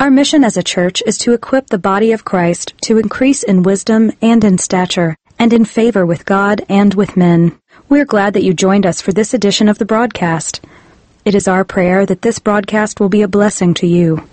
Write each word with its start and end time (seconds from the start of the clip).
Our 0.00 0.12
mission 0.12 0.44
as 0.44 0.56
a 0.56 0.62
church 0.62 1.02
is 1.06 1.18
to 1.18 1.32
equip 1.32 1.66
the 1.66 1.76
body 1.76 2.12
of 2.12 2.24
Christ 2.24 2.72
to 2.82 2.98
increase 2.98 3.42
in 3.42 3.64
wisdom 3.64 4.12
and 4.22 4.44
in 4.44 4.56
stature, 4.56 5.16
and 5.40 5.52
in 5.52 5.64
favor 5.64 6.06
with 6.06 6.24
God 6.24 6.64
and 6.68 6.94
with 6.94 7.16
men. 7.16 7.58
We're 7.88 8.04
glad 8.04 8.34
that 8.34 8.44
you 8.44 8.54
joined 8.54 8.86
us 8.86 9.00
for 9.00 9.10
this 9.12 9.34
edition 9.34 9.68
of 9.68 9.78
the 9.78 9.84
broadcast. 9.84 10.60
It 11.24 11.34
is 11.34 11.48
our 11.48 11.64
prayer 11.64 12.06
that 12.06 12.22
this 12.22 12.38
broadcast 12.38 13.00
will 13.00 13.08
be 13.08 13.22
a 13.22 13.28
blessing 13.28 13.74
to 13.74 13.88
you. 13.88 14.24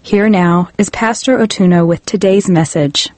Here 0.00 0.30
now 0.30 0.70
is 0.78 0.88
Pastor 0.88 1.36
Otuno 1.36 1.86
with 1.86 2.06
today's 2.06 2.48
message. 2.48 3.10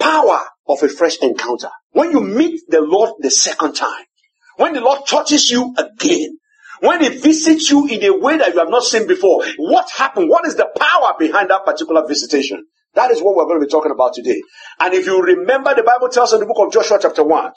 Power 0.00 0.40
of 0.66 0.82
a 0.82 0.88
fresh 0.88 1.18
encounter. 1.22 1.70
When 1.92 2.10
you 2.10 2.22
meet 2.22 2.62
the 2.66 2.80
Lord 2.80 3.12
the 3.20 3.30
second 3.30 3.74
time, 3.74 4.04
when 4.56 4.74
the 4.74 4.80
Lord 4.80 5.06
touches 5.06 5.48
you 5.48 5.76
again, 5.78 6.38
when 6.84 7.00
He 7.02 7.08
visits 7.18 7.70
you 7.70 7.86
in 7.86 8.04
a 8.04 8.16
way 8.16 8.36
that 8.36 8.52
you 8.52 8.60
have 8.60 8.70
not 8.70 8.82
seen 8.84 9.06
before, 9.06 9.44
what 9.58 9.90
happened? 9.90 10.28
What 10.28 10.46
is 10.46 10.56
the 10.56 10.68
power 10.76 11.14
behind 11.18 11.50
that 11.50 11.64
particular 11.64 12.06
visitation? 12.06 12.64
That 12.94 13.10
is 13.10 13.20
what 13.20 13.34
we're 13.34 13.46
going 13.46 13.60
to 13.60 13.66
be 13.66 13.70
talking 13.70 13.90
about 13.90 14.14
today. 14.14 14.40
And 14.78 14.94
if 14.94 15.06
you 15.06 15.20
remember, 15.20 15.74
the 15.74 15.82
Bible 15.82 16.08
tells 16.08 16.32
us 16.32 16.34
in 16.34 16.40
the 16.40 16.46
book 16.46 16.64
of 16.64 16.72
Joshua 16.72 16.98
chapter 17.00 17.24
1, 17.24 17.52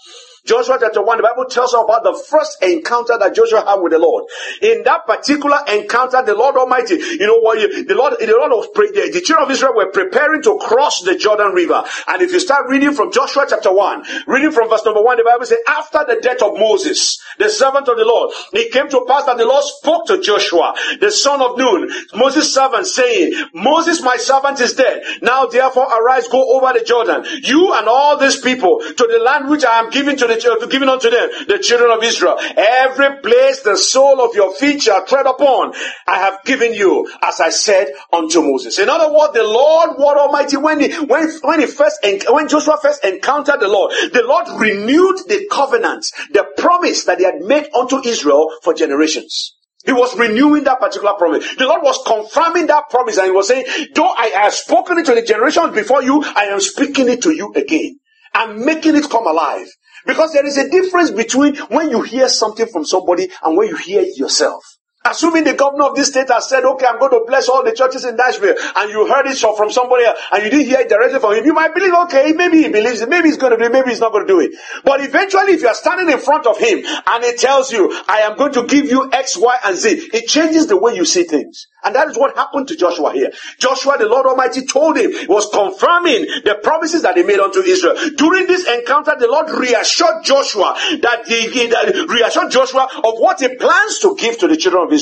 Joshua 0.48 0.78
chapter 0.80 1.04
1, 1.04 1.18
the 1.18 1.24
Bible 1.24 1.46
tells 1.46 1.74
us 1.74 1.84
about 1.84 2.04
the 2.04 2.16
first 2.16 2.64
encounter 2.64 3.18
that 3.20 3.36
Joshua 3.36 3.68
had 3.68 3.84
with 3.84 3.92
the 3.92 4.00
Lord. 4.00 4.24
In 4.62 4.84
that 4.84 5.06
particular 5.06 5.60
encounter, 5.68 6.24
the 6.24 6.36
Lord 6.36 6.56
Almighty, 6.56 6.96
you 6.96 7.28
know 7.28 7.40
what, 7.40 7.60
the 7.60 7.96
Lord, 7.96 8.16
the 8.18 8.32
Lord 8.32 8.52
was, 8.56 8.72
the, 8.74 9.12
the 9.12 9.20
children 9.20 9.46
of 9.46 9.52
Israel 9.52 9.76
were 9.76 9.92
preparing 9.92 10.42
to 10.44 10.58
cross 10.58 11.02
the 11.02 11.18
Jordan 11.18 11.52
River. 11.52 11.84
And 12.08 12.22
if 12.22 12.32
you 12.32 12.40
start 12.40 12.70
reading 12.70 12.94
from 12.94 13.12
Joshua 13.12 13.46
chapter 13.50 13.74
1, 13.74 14.26
reading 14.26 14.52
from 14.52 14.70
verse 14.70 14.86
number 14.86 15.04
1, 15.04 15.18
the 15.18 15.24
Bible 15.28 15.46
says, 15.46 15.60
after 15.68 16.06
the 16.08 16.22
death 16.22 16.42
of 16.42 16.54
Moses, 16.56 17.20
the 17.38 17.50
servant 17.50 17.90
of 17.90 17.98
the 17.98 18.06
Lord, 18.06 18.32
it 18.54 18.72
came 18.72 18.88
to 18.88 19.04
pass 19.06 19.26
that 19.26 19.38
the 19.38 19.46
Lord 19.46 19.66
spoke 19.66 20.08
to 20.08 20.22
Joshua, 20.22 20.74
the 21.02 21.12
son 21.12 21.42
of 21.42 21.58
Nun, 21.58 21.92
Moses' 22.16 22.54
servant, 22.54 22.88
saying, 22.88 23.34
Moses, 23.54 24.02
my 24.02 24.16
servant, 24.16 24.62
is 24.62 24.74
dead. 24.74 25.04
Now 25.22 25.46
therefore 25.48 25.92
arise, 25.92 26.30
go 26.30 26.56
over 26.56 26.72
the 26.72 26.86
Jordan, 26.86 27.26
you 27.44 27.74
and 27.74 27.88
all 27.88 28.18
these 28.18 28.40
people, 28.40 28.80
to 28.80 29.08
the 29.12 29.20
land 29.20 29.50
which 29.50 29.66
I 29.66 29.80
am 29.80 29.90
giving 29.90 30.16
to 30.16 30.28
the 30.28 30.37
the 30.44 30.68
given 30.70 30.90
unto 30.90 31.10
them, 31.10 31.30
the 31.48 31.60
children 31.60 31.92
of 31.92 32.04
Israel. 32.04 32.38
Every 32.58 33.22
place 33.22 33.62
the 33.62 33.78
sole 33.78 34.22
of 34.22 34.36
your 34.36 34.54
feet 34.54 34.82
shall 34.82 35.06
tread 35.06 35.26
upon, 35.26 35.74
I 36.08 36.18
have 36.20 36.44
given 36.46 36.74
you, 36.74 37.10
as 37.22 37.40
I 37.40 37.50
said 37.50 37.92
unto 38.12 38.42
Moses. 38.42 38.80
In 38.80 38.90
other 38.90 39.14
words, 39.14 39.34
the 39.34 39.44
Lord, 39.44 39.92
what 39.98 40.18
Almighty, 40.18 40.58
when 40.58 40.80
he, 40.80 40.94
when, 41.06 41.30
when 41.42 41.60
he 41.60 41.66
first, 41.66 42.00
when 42.30 42.48
Joshua 42.48 42.78
first 42.82 43.04
encountered 43.04 43.60
the 43.60 43.68
Lord, 43.68 43.92
the 44.14 44.24
Lord 44.24 44.48
renewed 44.60 45.18
the 45.28 45.48
covenant, 45.52 46.06
the 46.32 46.46
promise 46.58 47.06
that 47.06 47.20
he 47.20 47.26
had 47.26 47.42
made 47.42 47.68
unto 47.74 48.06
Israel 48.06 48.52
for 48.64 48.74
generations. 48.74 49.56
He 49.86 49.94
was 49.94 50.18
renewing 50.18 50.66
that 50.66 50.80
particular 50.80 51.14
promise. 51.14 51.56
The 51.56 51.66
Lord 51.66 51.82
was 51.82 52.04
confirming 52.06 52.68
that 52.68 52.90
promise 52.90 53.18
and 53.18 53.28
he 53.28 53.32
was 53.32 53.48
saying, 53.48 53.66
though 53.96 54.10
I 54.10 54.28
have 54.36 54.54
spoken 54.54 54.98
it 54.98 55.06
to 55.06 55.16
the 55.16 55.22
generations 55.22 55.74
before 55.74 56.04
you, 56.04 56.24
I 56.24 56.46
am 56.46 56.60
speaking 56.60 57.08
it 57.08 57.22
to 57.24 57.32
you 57.32 57.54
again. 57.56 57.98
I'm 58.34 58.66
making 58.66 58.96
it 58.98 59.10
come 59.10 59.26
alive. 59.28 59.68
Because 60.08 60.34
there 60.34 60.46
is 60.46 60.58
a 60.58 60.70
difference 60.70 61.12
between 61.12 61.58
when 61.70 61.92
you 61.92 62.02
hear 62.02 62.30
something 62.30 62.68
from 62.68 62.86
somebody 62.86 63.30
and 63.44 63.58
when 63.58 63.70
you 63.70 63.78
hear 63.78 64.02
it 64.04 64.18
yourself. 64.18 64.77
Assuming 65.10 65.44
the 65.44 65.54
governor 65.54 65.86
of 65.86 65.96
this 65.96 66.08
state 66.08 66.30
has 66.30 66.50
said, 66.50 66.66
okay, 66.66 66.86
I'm 66.86 67.00
going 67.00 67.12
to 67.12 67.24
bless 67.26 67.50
all 67.50 67.64
the 67.64 67.72
churches 67.74 68.06
in 68.06 68.16
Nashville, 68.16 68.56
and 68.76 68.92
you 68.92 69.08
heard 69.08 69.26
it 69.28 69.38
from 69.38 69.72
somebody 69.72 70.06
else, 70.06 70.20
and 70.32 70.44
you 70.44 70.50
didn't 70.50 70.68
hear 70.68 70.80
it 70.80 70.90
directly 70.90 71.20
from 71.20 71.36
him, 71.36 71.46
you 71.46 71.54
might 71.54 71.74
believe, 71.74 71.94
okay, 71.94 72.34
maybe 72.34 72.64
he 72.64 72.70
believes 72.70 73.02
it, 73.02 73.10
maybe 73.10 73.30
he's 73.30 73.38
going 73.38 73.52
to 73.52 73.58
do 73.58 73.66
it, 73.66 73.72
maybe 73.72 73.90
he's 73.90 74.00
not 74.00 74.12
going 74.12 74.28
to 74.28 74.34
do 74.34 74.40
it. 74.40 74.52
But 74.84 75.02
eventually, 75.02 75.54
if 75.54 75.62
you 75.62 75.68
are 75.70 75.76
standing 75.76 76.12
in 76.12 76.20
front 76.20 76.46
of 76.46 76.58
him, 76.58 76.84
and 76.86 77.24
he 77.24 77.36
tells 77.36 77.72
you, 77.72 77.92
I 78.08 78.22
am 78.22 78.38
going 78.38 78.54
to 78.54 78.66
give 78.66 78.86
you 78.86 79.10
X, 79.12 79.38
Y, 79.38 79.58
and 79.66 79.78
Z, 79.78 80.10
it 80.14 80.28
changes 80.28 80.68
the 80.68 80.78
way 80.78 80.96
you 80.96 81.06
see 81.06 81.24
things. 81.24 81.68
And 81.86 81.96
that 81.96 82.10
is 82.10 82.18
what 82.18 82.36
happened 82.36 82.68
to 82.68 82.76
Joshua 82.76 83.14
here. 83.14 83.32
Joshua, 83.60 83.98
the 83.98 84.08
Lord 84.08 84.26
Almighty 84.26 84.66
told 84.66 84.98
him, 84.98 85.12
was 85.30 85.48
confirming 85.54 86.26
the 86.44 86.60
promises 86.62 87.04
that 87.04 87.16
he 87.16 87.24
made 87.24 87.40
unto 87.40 87.62
Israel. 87.62 87.96
During 88.18 88.46
this 88.48 88.68
encounter, 88.68 89.14
the 89.18 89.28
Lord 89.28 89.50
reassured 89.52 90.26
Joshua 90.26 90.76
that 91.02 91.28
he, 91.28 91.68
that 91.68 92.08
reassured 92.10 92.52
Joshua 92.52 92.90
of 92.98 93.14
what 93.20 93.40
he 93.40 93.56
plans 93.56 94.00
to 94.00 94.18
give 94.18 94.38
to 94.40 94.48
the 94.48 94.58
children 94.58 94.84
of 94.84 94.92
Israel 94.92 94.97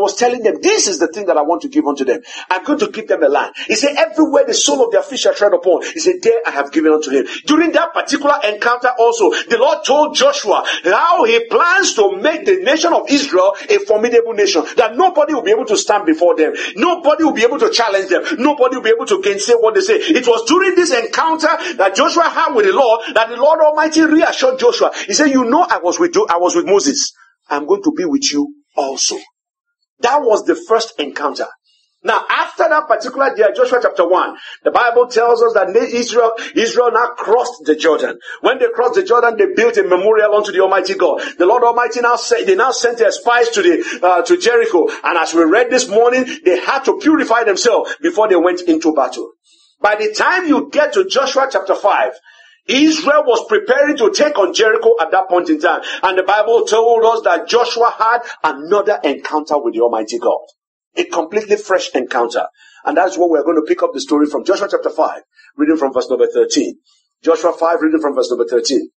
was 0.00 0.16
telling 0.16 0.42
them, 0.42 0.56
this 0.62 0.88
is 0.88 0.98
the 0.98 1.08
thing 1.08 1.26
that 1.26 1.36
I 1.36 1.42
want 1.42 1.62
to 1.62 1.68
give 1.68 1.86
unto 1.86 2.04
them. 2.04 2.20
I'm 2.50 2.64
going 2.64 2.78
to 2.78 2.90
give 2.90 3.08
them 3.08 3.22
a 3.22 3.28
land. 3.28 3.54
He 3.66 3.74
said, 3.74 3.94
everywhere 3.96 4.44
the 4.46 4.54
sole 4.54 4.84
of 4.84 4.90
their 4.90 5.02
feet 5.02 5.20
shall 5.20 5.34
tread 5.34 5.52
upon, 5.52 5.82
he 5.82 6.00
said, 6.00 6.16
there 6.22 6.40
I 6.46 6.50
have 6.50 6.72
given 6.72 6.92
unto 6.92 7.10
him. 7.10 7.26
During 7.46 7.72
that 7.72 7.92
particular 7.92 8.34
encounter 8.44 8.90
also, 8.98 9.30
the 9.30 9.58
Lord 9.58 9.84
told 9.84 10.16
Joshua 10.16 10.64
how 10.84 11.24
he 11.24 11.46
plans 11.48 11.94
to 11.94 12.16
make 12.16 12.46
the 12.46 12.62
nation 12.62 12.92
of 12.92 13.10
Israel 13.10 13.54
a 13.68 13.78
formidable 13.80 14.32
nation, 14.32 14.64
that 14.76 14.96
nobody 14.96 15.34
will 15.34 15.42
be 15.42 15.50
able 15.50 15.66
to 15.66 15.76
stand 15.76 16.06
before 16.06 16.36
them. 16.36 16.54
Nobody 16.76 17.24
will 17.24 17.34
be 17.34 17.42
able 17.42 17.58
to 17.58 17.70
challenge 17.70 18.08
them. 18.08 18.24
Nobody 18.38 18.76
will 18.76 18.84
be 18.84 18.90
able 18.90 19.06
to 19.06 19.20
gainsay 19.20 19.54
what 19.54 19.74
they 19.74 19.82
say. 19.82 19.96
It 19.96 20.26
was 20.26 20.48
during 20.48 20.74
this 20.74 20.92
encounter 20.92 21.50
that 21.76 21.94
Joshua 21.94 22.24
had 22.24 22.54
with 22.54 22.66
the 22.66 22.72
Lord 22.72 23.02
that 23.14 23.28
the 23.28 23.36
Lord 23.36 23.60
Almighty 23.60 24.02
reassured 24.02 24.58
Joshua. 24.58 24.90
He 25.06 25.12
said, 25.12 25.28
you 25.28 25.44
know, 25.44 25.66
I 25.68 25.78
was 25.78 25.98
with, 26.00 26.16
I 26.30 26.38
was 26.38 26.56
with 26.56 26.64
Moses. 26.64 27.12
I'm 27.50 27.66
going 27.66 27.82
to 27.82 27.92
be 27.94 28.04
with 28.06 28.32
you 28.32 28.61
also. 28.76 29.16
That 30.00 30.22
was 30.22 30.44
the 30.44 30.54
first 30.54 30.98
encounter. 30.98 31.46
Now, 32.04 32.24
after 32.28 32.68
that 32.68 32.88
particular 32.88 33.32
day, 33.34 33.44
Joshua 33.54 33.78
chapter 33.80 34.08
1, 34.08 34.36
the 34.64 34.72
Bible 34.72 35.06
tells 35.06 35.40
us 35.40 35.54
that 35.54 35.68
Israel, 35.76 36.32
Israel 36.56 36.90
now 36.90 37.14
crossed 37.16 37.64
the 37.64 37.76
Jordan. 37.76 38.18
When 38.40 38.58
they 38.58 38.66
crossed 38.74 38.96
the 38.96 39.04
Jordan, 39.04 39.36
they 39.36 39.54
built 39.54 39.76
a 39.76 39.84
memorial 39.84 40.34
unto 40.34 40.50
the 40.50 40.60
Almighty 40.60 40.94
God. 40.94 41.22
The 41.38 41.46
Lord 41.46 41.62
Almighty 41.62 42.00
now 42.00 42.16
said, 42.16 42.46
they 42.46 42.56
now 42.56 42.72
sent 42.72 42.98
their 42.98 43.12
spies 43.12 43.50
to 43.50 43.62
the, 43.62 44.00
uh, 44.02 44.22
to 44.22 44.36
Jericho. 44.36 44.88
And 45.04 45.16
as 45.16 45.32
we 45.32 45.44
read 45.44 45.70
this 45.70 45.88
morning, 45.88 46.26
they 46.44 46.58
had 46.58 46.80
to 46.86 46.98
purify 46.98 47.44
themselves 47.44 47.94
before 48.02 48.28
they 48.28 48.36
went 48.36 48.62
into 48.62 48.92
battle. 48.92 49.30
By 49.80 49.94
the 49.94 50.12
time 50.12 50.46
you 50.46 50.70
get 50.70 50.94
to 50.94 51.04
Joshua 51.04 51.48
chapter 51.50 51.76
5, 51.76 52.12
Israel 52.68 53.24
was 53.24 53.44
preparing 53.48 53.96
to 53.96 54.10
take 54.12 54.38
on 54.38 54.54
Jericho 54.54 54.94
at 55.00 55.10
that 55.10 55.28
point 55.28 55.50
in 55.50 55.60
time. 55.60 55.82
And 56.02 56.16
the 56.16 56.22
Bible 56.22 56.64
told 56.64 57.04
us 57.04 57.22
that 57.24 57.48
Joshua 57.48 57.92
had 57.96 58.20
another 58.44 59.00
encounter 59.02 59.58
with 59.58 59.74
the 59.74 59.80
Almighty 59.80 60.18
God. 60.18 60.40
A 60.96 61.04
completely 61.04 61.56
fresh 61.56 61.90
encounter. 61.94 62.46
And 62.84 62.96
that's 62.96 63.16
what 63.16 63.30
we're 63.30 63.44
going 63.44 63.56
to 63.56 63.66
pick 63.66 63.82
up 63.82 63.90
the 63.92 64.00
story 64.00 64.26
from 64.26 64.44
Joshua 64.44 64.68
chapter 64.70 64.90
5, 64.90 65.22
reading 65.56 65.76
from 65.76 65.92
verse 65.92 66.08
number 66.08 66.26
13. 66.26 66.78
Joshua 67.24 67.52
5, 67.52 67.80
reading 67.80 68.00
from 68.00 68.14
verse 68.14 68.30
number 68.30 68.46
13. 68.46 68.90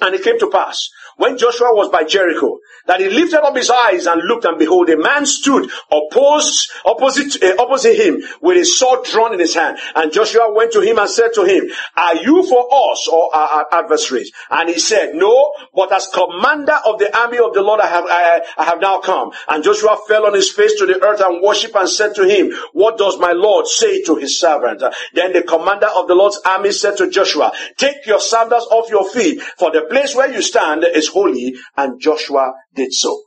And 0.00 0.14
it 0.14 0.24
came 0.24 0.38
to 0.40 0.50
pass 0.50 0.88
when 1.16 1.38
Joshua 1.38 1.68
was 1.72 1.88
by 1.90 2.04
Jericho 2.04 2.58
that 2.86 3.00
he 3.00 3.08
lifted 3.08 3.42
up 3.42 3.56
his 3.56 3.70
eyes 3.70 4.06
and 4.06 4.22
looked 4.24 4.44
and 4.44 4.58
behold 4.58 4.88
a 4.90 4.96
man 4.96 5.26
stood 5.26 5.70
opposed 5.90 6.70
opposite 6.84 7.42
uh, 7.42 7.54
opposite 7.58 7.96
him 7.96 8.22
with 8.40 8.58
a 8.58 8.64
sword 8.64 9.04
drawn 9.04 9.32
in 9.32 9.40
his 9.40 9.54
hand. 9.54 9.78
And 9.94 10.12
Joshua 10.12 10.52
went 10.52 10.72
to 10.72 10.80
him 10.80 10.98
and 10.98 11.08
said 11.08 11.30
to 11.34 11.44
him 11.44 11.68
are 11.96 12.16
you 12.16 12.42
for 12.46 12.68
us 12.92 13.08
or 13.08 13.34
our 13.34 13.66
adversaries? 13.72 14.32
And 14.50 14.68
he 14.68 14.78
said 14.78 15.14
no 15.14 15.52
but 15.74 15.92
as 15.92 16.08
commander 16.12 16.78
of 16.86 16.98
the 16.98 17.16
army 17.16 17.38
of 17.38 17.54
the 17.54 17.62
Lord 17.62 17.80
I 17.80 17.86
have 17.86 18.04
I, 18.06 18.40
I 18.58 18.64
have 18.64 18.80
now 18.80 18.98
come. 18.98 19.30
And 19.48 19.64
Joshua 19.64 19.98
fell 20.06 20.26
on 20.26 20.34
his 20.34 20.50
face 20.50 20.78
to 20.78 20.86
the 20.86 21.02
earth 21.02 21.20
and 21.20 21.42
worshipped 21.42 21.76
and 21.76 21.88
said 21.88 22.14
to 22.16 22.24
him 22.24 22.52
what 22.72 22.98
does 22.98 23.18
my 23.18 23.32
Lord 23.32 23.66
say 23.66 24.02
to 24.02 24.16
his 24.16 24.38
servant? 24.38 24.82
Then 25.14 25.32
the 25.32 25.42
commander 25.42 25.86
of 25.86 26.08
the 26.08 26.14
Lord's 26.14 26.40
army 26.44 26.72
said 26.72 26.96
to 26.98 27.10
Joshua 27.10 27.52
take 27.76 28.06
your 28.06 28.20
sandals 28.20 28.66
off 28.70 28.90
your 28.90 29.08
feet 29.08 29.40
for 29.58 29.70
the 29.70 29.82
place 29.82 30.14
where 30.14 30.32
you 30.32 30.42
stand 30.42 30.84
is 30.84 31.08
holy, 31.08 31.56
and 31.76 32.00
Joshua 32.00 32.54
did 32.74 32.92
so. 32.92 33.22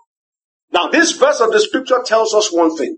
Now, 0.72 0.88
this 0.88 1.14
verse 1.14 1.40
of 1.40 1.52
the 1.52 1.60
scripture 1.60 2.02
tells 2.06 2.34
us 2.34 2.52
one 2.52 2.76
thing. 2.76 2.98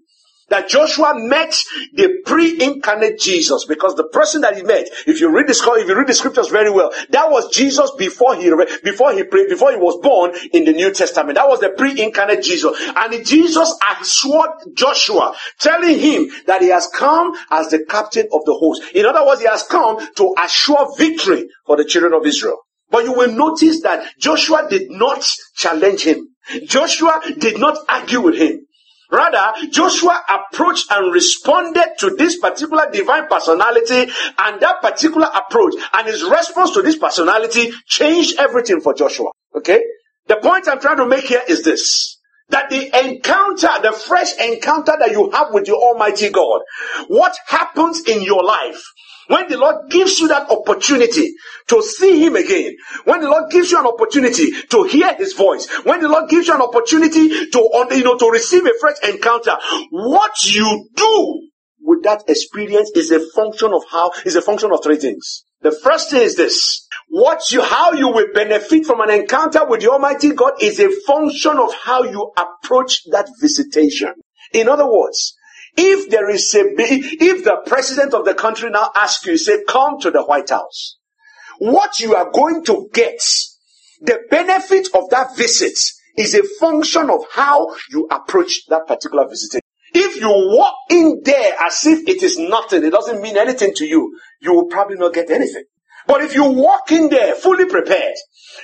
That 0.50 0.68
Joshua 0.68 1.13
met 1.15 1.56
the 1.94 2.24
pre-incarnate 2.25 3.19
Jesus 3.19 3.65
because 3.65 3.94
the 3.94 4.06
person 4.06 4.41
that 4.41 4.57
he 4.57 4.63
met, 4.63 4.89
if 5.06 5.21
you 5.21 5.30
read 5.30 5.45
the 5.45 5.53
if 5.77 5.88
you 5.88 5.95
read 5.95 6.07
the 6.07 6.15
scriptures 6.15 6.47
very 6.47 6.71
well, 6.71 6.91
that 7.12 7.30
was 7.30 7.53
Jesus 7.53 7.91
before 7.91 8.36
he 8.36 8.51
before 8.83 9.13
he 9.13 9.24
prayed, 9.25 9.47
before 9.47 9.69
he 9.69 9.77
was 9.77 10.00
born 10.01 10.31
in 10.51 10.65
the 10.65 10.74
New 10.74 10.91
Testament. 10.91 11.36
That 11.36 11.47
was 11.47 11.59
the 11.59 11.69
pre-incarnate 11.69 12.41
Jesus, 12.41 12.75
and 12.95 13.24
Jesus 13.24 13.77
assured 14.01 14.50
Joshua, 14.74 15.36
telling 15.59 16.00
him 16.00 16.30
that 16.47 16.63
he 16.63 16.69
has 16.69 16.88
come 16.88 17.36
as 17.51 17.69
the 17.69 17.86
captain 17.86 18.27
of 18.33 18.44
the 18.45 18.56
host. 18.56 18.81
In 18.95 19.06
other 19.06 19.24
words, 19.24 19.41
he 19.41 19.47
has 19.47 19.62
come 19.62 20.00
to 20.15 20.36
assure 20.44 20.95
victory 20.97 21.47
for 21.68 21.77
the 21.77 21.86
children 21.86 22.13
of 22.13 22.25
Israel. 22.25 22.57
But 22.89 23.06
you 23.06 23.13
will 23.13 23.31
notice 23.31 23.81
that 23.81 24.18
Joshua 24.19 24.68
did 24.69 24.89
not 24.89 25.25
challenge 25.56 26.03
him. 26.03 26.30
Joshua 26.65 27.21
did 27.38 27.59
not 27.59 27.77
argue 27.88 28.21
with 28.21 28.36
him. 28.36 28.65
Rather, 29.12 29.68
Joshua 29.69 30.24
approached 30.30 30.91
and 30.91 31.12
responded 31.12 31.95
to 32.00 32.15
this 32.15 32.38
particular 32.38 32.89
divine 32.91 33.27
personality 33.27 34.12
and 34.38 34.62
that 34.62 34.81
particular 34.81 35.27
approach 35.33 35.74
and 35.94 36.07
his 36.07 36.24
response 36.24 36.71
to 36.71 36.83
this 36.83 36.97
personality 36.97 37.71
changed 37.88 38.38
everything 38.38 38.81
for 38.81 38.94
Joshua. 38.94 39.31
Okay? 39.56 39.81
The 40.27 40.38
point 40.38 40.68
I'm 40.68 40.80
trying 40.80 40.97
to 40.97 41.07
make 41.07 41.25
here 41.25 41.41
is 41.47 41.63
this. 41.63 42.18
That 42.50 42.69
the 42.69 42.86
encounter, 43.06 43.69
the 43.81 43.91
fresh 43.91 44.36
encounter 44.38 44.94
that 45.00 45.12
you 45.12 45.30
have 45.31 45.53
with 45.53 45.65
the 45.65 45.74
Almighty 45.74 46.30
God, 46.30 46.62
what 47.07 47.36
happens 47.47 48.01
in 48.07 48.21
your 48.21 48.44
life 48.44 48.81
when 49.30 49.48
the 49.48 49.58
Lord 49.58 49.92
gives 49.92 50.20
you 50.20 50.28
that 50.30 50.50
opportunity 50.50 51.34
to 51.68 51.84
see 51.84 52.26
Him 52.26 52.36
again, 52.36 52.76
when 53.06 53.22
the 53.22 53.30
Lord 53.30 53.52
gives 53.52 53.72
you 53.72 53.80
an 53.80 53.86
opportunity 53.86 54.52
to 54.72 54.84
hear 54.84 55.14
His 55.16 55.34
voice, 55.34 55.68
when 55.84 56.02
the 56.02 56.10
Lord 56.10 56.30
gives 56.30 56.48
you 56.48 56.56
an 56.56 56.62
opportunity 56.62 57.30
to, 57.30 57.88
you 57.92 58.04
know, 58.04 58.18
to 58.18 58.30
receive 58.31 58.66
a 58.66 58.74
fresh 58.80 58.98
encounter, 59.08 59.56
what 59.92 60.31
you 60.44 60.90
do 60.96 61.48
with 61.80 62.04
that 62.04 62.24
experience 62.28 62.92
is 62.96 63.12
a 63.12 63.20
function 63.36 63.72
of 63.72 63.84
how, 63.92 64.12
is 64.26 64.36
a 64.36 64.42
function 64.42 64.72
of 64.72 64.81
three 64.84 64.98
things. 64.98 65.46
The 65.62 65.72
first 65.72 66.10
thing 66.10 66.22
is 66.22 66.36
this. 66.36 66.88
What 67.10 67.52
you, 67.52 67.62
how 67.62 67.94
you 67.94 68.08
will 68.08 68.34
benefit 68.34 68.86
from 68.86 69.02
an 69.02 69.12
encounter 69.12 69.66
with 69.68 69.82
the 69.82 69.92
Almighty 69.92 70.32
God 70.32 70.54
is 70.60 70.80
a 70.80 70.90
function 71.06 71.58
of 71.58 71.74
how 71.74 72.04
you 72.04 72.32
approach 72.36 73.04
that 73.12 73.30
visitation. 73.40 74.14
In 74.54 74.70
other 74.70 74.90
words, 74.90 75.36
if 75.80 76.10
there 76.10 76.30
is 76.30 76.54
a, 76.56 76.64
if 76.78 77.44
the 77.46 77.62
president 77.66 78.14
of 78.14 78.26
the 78.26 78.34
country 78.34 78.70
now 78.70 78.92
asks 78.96 79.26
you, 79.26 79.38
say, 79.38 79.64
come 79.68 80.00
to 80.02 80.12
the 80.12 80.24
White 80.24 80.50
House, 80.50 80.98
what 81.60 82.00
you 82.00 82.16
are 82.16 82.30
going 82.31 82.66
to 82.66 82.90
get, 82.94 83.22
the 84.02 84.20
benefit 84.30 84.90
of 84.94 85.10
that 85.10 85.38
visit 85.38 85.78
is 86.18 86.36
a 86.36 86.44
function 86.60 87.10
of 87.10 87.22
how 87.31 87.74
you 87.92 88.08
approach 88.12 88.66
that 88.68 88.88
particular 88.88 89.28
visitation. 89.28 89.62
If 89.94 90.20
you 90.20 90.30
walk 90.30 90.76
in 90.90 91.22
there 91.24 91.56
as 91.62 91.86
if 91.86 92.08
it 92.08 92.24
is 92.24 92.38
nothing, 92.38 92.84
it 92.84 92.92
doesn't 92.92 93.22
mean 93.22 93.38
anything 93.38 93.74
to 93.75 93.86
you, 93.86 94.18
you 94.42 94.54
will 94.54 94.68
probably 94.68 94.98
not 94.98 95.14
get 95.14 95.32
anything. 95.32 95.64
But 96.07 96.22
if 96.22 96.36
you 96.36 96.46
walk 96.46 96.92
in 96.92 97.10
there 97.10 97.36
fully 97.36 97.66
prepared, 97.66 98.16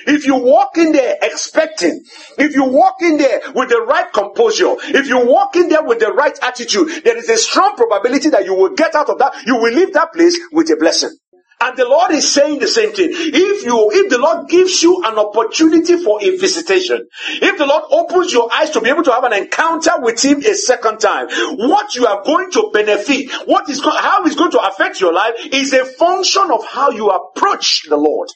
if 0.06 0.26
you 0.26 0.36
walk 0.36 0.76
in 0.78 0.92
there 0.92 1.16
expecting, 1.22 2.02
if 2.38 2.54
you 2.54 2.64
walk 2.64 2.96
in 3.02 3.16
there 3.18 3.40
with 3.54 3.68
the 3.68 3.80
right 3.82 4.12
composure, 4.12 4.74
if 4.82 5.08
you 5.08 5.24
walk 5.26 5.56
in 5.56 5.68
there 5.68 5.84
with 5.84 6.00
the 6.00 6.12
right 6.12 6.36
attitude, 6.42 7.04
there 7.04 7.16
is 7.16 7.28
a 7.28 7.36
strong 7.36 7.76
probability 7.76 8.30
that 8.30 8.44
you 8.44 8.54
will 8.54 8.70
get 8.70 8.94
out 8.94 9.08
of 9.08 9.18
that, 9.18 9.34
you 9.46 9.56
will 9.56 9.72
leave 9.72 9.92
that 9.94 10.12
place 10.12 10.38
with 10.52 10.70
a 10.70 10.76
blessing. 10.76 11.10
And 11.58 11.76
the 11.76 11.88
Lord 11.88 12.10
is 12.10 12.30
saying 12.30 12.58
the 12.58 12.68
same 12.68 12.92
thing. 12.92 13.08
If 13.10 13.64
you, 13.64 13.90
if 13.90 14.10
the 14.10 14.18
Lord 14.18 14.48
gives 14.48 14.82
you 14.82 15.02
an 15.04 15.18
opportunity 15.18 15.96
for 15.96 16.22
a 16.22 16.36
visitation, 16.36 17.08
if 17.30 17.56
the 17.56 17.64
Lord 17.64 17.84
opens 17.90 18.30
your 18.30 18.52
eyes 18.52 18.70
to 18.72 18.82
be 18.82 18.90
able 18.90 19.04
to 19.04 19.12
have 19.12 19.24
an 19.24 19.32
encounter 19.32 19.92
with 19.98 20.22
Him 20.22 20.40
a 20.40 20.54
second 20.54 20.98
time, 20.98 21.28
what 21.56 21.94
you 21.94 22.06
are 22.06 22.22
going 22.24 22.50
to 22.52 22.70
benefit, 22.74 23.30
what 23.46 23.70
is, 23.70 23.82
how 23.82 24.24
it's 24.24 24.36
going 24.36 24.50
to 24.50 24.60
affect 24.60 25.00
your 25.00 25.14
life 25.14 25.34
is 25.50 25.72
a 25.72 25.86
function 25.86 26.50
of 26.50 26.64
how 26.66 26.90
you 26.90 27.08
approach 27.08 27.84
the 27.88 27.96
Lord. 27.96 28.28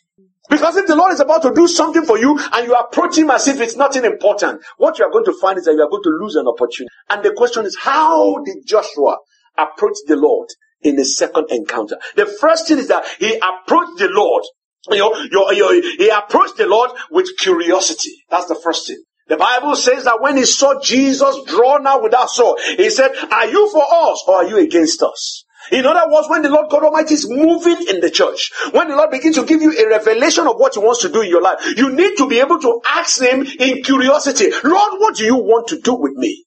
Because 0.49 0.76
if 0.76 0.87
the 0.87 0.96
Lord 0.96 1.12
is 1.12 1.20
about 1.20 1.43
to 1.43 1.52
do 1.55 1.69
something 1.69 2.05
for 2.05 2.19
you 2.19 2.38
and 2.52 2.66
you 2.66 2.75
approach 2.75 3.19
Him 3.19 3.31
as 3.31 3.46
if 3.49 3.61
it's 3.61 3.76
nothing 3.76 4.06
important, 4.06 4.62
what 4.78 4.99
you 4.99 5.05
are 5.05 5.11
going 5.11 5.26
to 5.26 5.34
find 5.38 5.58
is 5.58 5.66
that 5.66 5.75
you 5.75 5.82
are 5.82 5.90
going 5.90 6.02
to 6.02 6.19
lose 6.20 6.37
an 6.37 6.46
opportunity. 6.49 6.90
And 7.11 7.23
the 7.23 7.32
question 7.34 7.66
is, 7.66 7.76
how 7.78 8.43
did 8.44 8.66
Joshua 8.66 9.19
approach 9.58 9.99
the 10.06 10.16
Lord? 10.16 10.49
In 10.82 10.97
the 10.97 11.05
second 11.05 11.47
encounter. 11.50 11.97
The 12.17 12.27
first 12.27 12.69
thing 12.69 12.79
is 12.79 12.88
that 12.88 13.05
he 13.19 13.35
approached 13.37 13.99
the 13.99 14.09
Lord. 14.11 14.44
You 14.91 14.99
know, 14.99 15.71
he 15.71 16.09
approached 16.09 16.56
the 16.56 16.67
Lord 16.67 16.91
with 17.11 17.29
curiosity. 17.38 18.12
That's 18.31 18.47
the 18.47 18.55
first 18.55 18.87
thing. 18.87 19.03
The 19.29 19.37
Bible 19.37 19.77
says 19.77 20.05
that 20.05 20.21
when 20.21 20.37
he 20.37 20.44
saw 20.44 20.81
Jesus 20.81 21.37
drawn 21.47 21.87
out 21.87 22.03
with 22.03 22.12
that 22.12 22.31
sword, 22.31 22.59
he 22.77 22.91
said, 22.91 23.12
are 23.31 23.47
you 23.47 23.71
for 23.71 23.85
us 23.88 24.25
or 24.27 24.37
are 24.37 24.44
you 24.44 24.59
against 24.59 25.03
us? 25.03 25.44
In 25.71 25.87
other 25.87 26.11
words, 26.11 26.29
when 26.29 26.43
the 26.43 26.49
Lord 26.49 26.69
God 26.69 26.83
Almighty 26.83 27.15
is 27.15 27.29
moving 27.29 27.87
in 27.88 28.00
the 28.00 28.11
church, 28.11 28.50
when 28.73 28.88
the 28.88 28.97
Lord 28.97 29.11
begins 29.11 29.37
to 29.37 29.44
give 29.44 29.62
you 29.62 29.71
a 29.71 29.88
revelation 29.88 30.49
of 30.49 30.56
what 30.56 30.75
He 30.75 30.81
wants 30.81 31.03
to 31.03 31.11
do 31.11 31.21
in 31.21 31.29
your 31.29 31.43
life, 31.43 31.61
you 31.76 31.94
need 31.94 32.17
to 32.17 32.26
be 32.29 32.41
able 32.41 32.59
to 32.59 32.81
ask 32.88 33.23
Him 33.23 33.43
in 33.43 33.83
curiosity, 33.85 34.50
Lord, 34.65 34.99
what 34.99 35.15
do 35.17 35.25
you 35.25 35.37
want 35.37 35.69
to 35.69 35.79
do 35.79 35.94
with 35.94 36.15
me? 36.15 36.44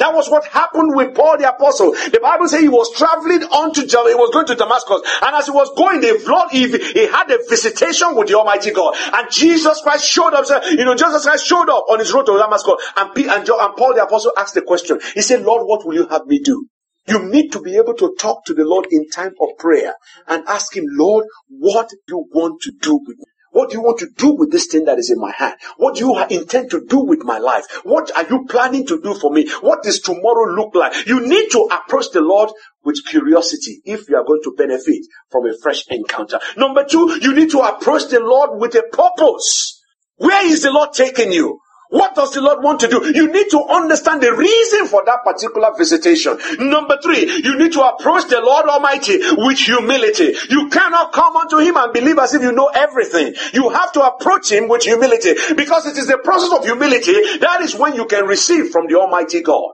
That 0.00 0.14
was 0.14 0.28
what 0.30 0.46
happened 0.46 0.96
with 0.96 1.14
Paul 1.14 1.38
the 1.38 1.48
apostle. 1.48 1.92
The 1.92 2.20
Bible 2.22 2.48
says 2.48 2.60
he 2.60 2.68
was 2.68 2.90
traveling 2.96 3.44
on 3.44 3.72
to, 3.74 3.82
he 3.82 4.16
was 4.16 4.30
going 4.32 4.46
to 4.48 4.56
Damascus. 4.56 5.02
And 5.22 5.36
as 5.36 5.46
he 5.46 5.52
was 5.52 5.70
going, 5.76 6.00
the 6.00 6.18
Lord, 6.26 6.50
he, 6.50 6.68
he 6.68 7.06
had 7.06 7.30
a 7.30 7.38
visitation 7.48 8.16
with 8.16 8.28
the 8.28 8.34
Almighty 8.34 8.72
God. 8.72 8.96
And 9.14 9.30
Jesus 9.30 9.80
Christ 9.82 10.06
showed 10.06 10.34
up, 10.34 10.46
you 10.70 10.84
know, 10.84 10.96
Jesus 10.96 11.24
Christ 11.24 11.46
showed 11.46 11.70
up 11.70 11.86
on 11.90 12.00
his 12.00 12.12
road 12.12 12.26
to 12.26 12.38
Damascus. 12.38 12.74
And, 12.96 13.10
and, 13.16 13.48
and 13.48 13.76
Paul 13.76 13.94
the 13.94 14.04
apostle 14.04 14.32
asked 14.36 14.54
the 14.54 14.62
question. 14.62 15.00
He 15.14 15.22
said, 15.22 15.42
Lord, 15.42 15.66
what 15.66 15.86
will 15.86 15.94
you 15.94 16.08
have 16.08 16.26
me 16.26 16.40
do? 16.40 16.66
You 17.08 17.30
need 17.30 17.52
to 17.52 17.60
be 17.60 17.76
able 17.76 17.94
to 17.94 18.14
talk 18.18 18.44
to 18.46 18.54
the 18.54 18.64
Lord 18.64 18.86
in 18.90 19.08
time 19.10 19.32
of 19.40 19.58
prayer 19.58 19.94
and 20.28 20.44
ask 20.48 20.76
Him, 20.76 20.84
Lord, 20.88 21.26
what 21.48 21.90
do 21.90 21.96
you 22.08 22.26
want 22.32 22.62
to 22.62 22.72
do 22.80 23.00
with 23.06 23.18
me? 23.18 23.24
What 23.52 23.70
do 23.70 23.76
you 23.76 23.82
want 23.82 23.98
to 23.98 24.08
do 24.16 24.32
with 24.34 24.52
this 24.52 24.66
thing 24.66 24.84
that 24.84 24.98
is 24.98 25.10
in 25.10 25.18
my 25.18 25.32
hand? 25.32 25.56
What 25.76 25.96
do 25.96 26.06
you 26.06 26.24
intend 26.30 26.70
to 26.70 26.84
do 26.86 27.00
with 27.00 27.24
my 27.24 27.38
life? 27.38 27.64
What 27.84 28.14
are 28.16 28.26
you 28.28 28.46
planning 28.48 28.86
to 28.86 29.00
do 29.00 29.14
for 29.14 29.30
me? 29.32 29.48
What 29.60 29.82
does 29.82 30.00
tomorrow 30.00 30.54
look 30.54 30.74
like? 30.74 31.06
You 31.06 31.26
need 31.26 31.50
to 31.50 31.68
approach 31.70 32.10
the 32.12 32.20
Lord 32.20 32.50
with 32.84 33.04
curiosity 33.06 33.82
if 33.84 34.08
you 34.08 34.16
are 34.16 34.24
going 34.24 34.42
to 34.44 34.54
benefit 34.56 35.06
from 35.30 35.46
a 35.46 35.56
fresh 35.60 35.86
encounter. 35.88 36.38
Number 36.56 36.84
two, 36.84 37.18
you 37.20 37.34
need 37.34 37.50
to 37.50 37.60
approach 37.60 38.08
the 38.08 38.20
Lord 38.20 38.60
with 38.60 38.74
a 38.74 38.82
purpose. 38.82 39.82
Where 40.16 40.46
is 40.46 40.62
the 40.62 40.70
Lord 40.70 40.92
taking 40.92 41.32
you? 41.32 41.60
What 41.90 42.14
does 42.14 42.32
the 42.32 42.40
Lord 42.40 42.62
want 42.62 42.80
to 42.80 42.88
do? 42.88 43.12
You 43.12 43.32
need 43.32 43.50
to 43.50 43.64
understand 43.64 44.22
the 44.22 44.32
reason 44.32 44.86
for 44.86 45.04
that 45.04 45.24
particular 45.24 45.72
visitation. 45.76 46.38
Number 46.60 46.96
three, 47.02 47.42
you 47.42 47.58
need 47.58 47.72
to 47.72 47.82
approach 47.82 48.28
the 48.28 48.40
Lord 48.40 48.66
Almighty 48.66 49.18
with 49.36 49.58
humility. 49.58 50.34
You 50.48 50.68
cannot 50.68 51.12
come 51.12 51.36
unto 51.36 51.58
Him 51.58 51.76
and 51.76 51.92
believe 51.92 52.18
as 52.18 52.32
if 52.32 52.42
you 52.42 52.52
know 52.52 52.70
everything. 52.72 53.34
You 53.52 53.70
have 53.70 53.90
to 53.92 54.02
approach 54.02 54.52
Him 54.52 54.68
with 54.68 54.84
humility 54.84 55.34
because 55.56 55.86
it 55.86 55.98
is 55.98 56.06
the 56.06 56.18
process 56.18 56.56
of 56.56 56.64
humility 56.64 57.38
that 57.38 57.60
is 57.62 57.74
when 57.74 57.94
you 57.96 58.06
can 58.06 58.24
receive 58.26 58.70
from 58.70 58.86
the 58.86 58.94
Almighty 58.94 59.42
God. 59.42 59.72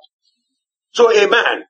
So, 0.92 1.12
amen. 1.12 1.64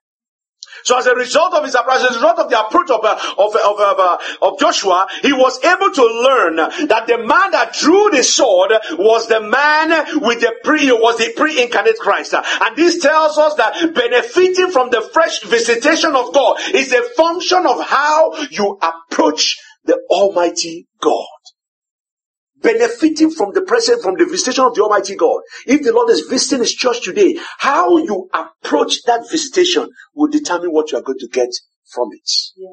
So 0.87 0.97
as 0.97 1.05
a 1.05 1.15
result 1.15 1.53
of 1.53 1.65
his 1.65 1.75
approach, 1.75 1.97
as 1.97 2.11
a 2.11 2.13
result 2.13 2.39
of 2.39 2.49
the 2.49 2.57
approach 2.57 2.89
of, 2.91 3.03
uh, 3.03 3.19
of, 3.37 3.53
of, 3.57 3.77
of, 3.77 3.99
uh, 3.99 4.17
of 4.41 4.57
Joshua, 4.57 5.05
he 5.21 5.33
was 5.33 5.61
able 5.61 5.91
to 5.91 6.01
learn 6.01 6.55
that 6.55 7.03
the 7.07 7.17
man 7.17 7.51
that 7.51 7.73
drew 7.73 8.09
the 8.09 8.23
sword 8.23 8.71
was 8.97 9.27
the 9.27 9.41
man 9.41 9.89
with 10.21 10.39
the 10.39 10.53
pre, 10.63 10.89
was 10.93 11.17
the 11.17 11.33
pre-incarnate 11.35 11.99
Christ. 11.99 12.35
And 12.35 12.77
this 12.77 13.01
tells 13.01 13.37
us 13.37 13.55
that 13.55 13.93
benefiting 13.93 14.71
from 14.71 14.89
the 14.89 15.01
fresh 15.01 15.43
visitation 15.43 16.15
of 16.15 16.33
God 16.33 16.57
is 16.73 16.93
a 16.93 17.03
function 17.17 17.65
of 17.65 17.85
how 17.85 18.31
you 18.49 18.79
approach 18.81 19.57
the 19.83 19.99
Almighty 20.09 20.87
God 21.01 21.36
benefiting 22.61 23.31
from 23.31 23.53
the 23.53 23.61
presence, 23.61 24.03
from 24.03 24.15
the 24.15 24.25
visitation 24.25 24.65
of 24.65 24.75
the 24.75 24.81
Almighty 24.81 25.15
God. 25.15 25.41
If 25.65 25.83
the 25.83 25.93
Lord 25.93 26.09
is 26.09 26.21
visiting 26.21 26.59
His 26.59 26.73
church 26.73 27.03
today, 27.03 27.37
how 27.59 27.97
you 27.97 28.29
approach 28.33 29.03
that 29.03 29.29
visitation 29.29 29.89
will 30.15 30.29
determine 30.29 30.71
what 30.71 30.91
you 30.91 30.97
are 30.97 31.03
going 31.03 31.19
to 31.19 31.27
get 31.27 31.49
from 31.93 32.09
it. 32.11 32.29
Yeah. 32.55 32.67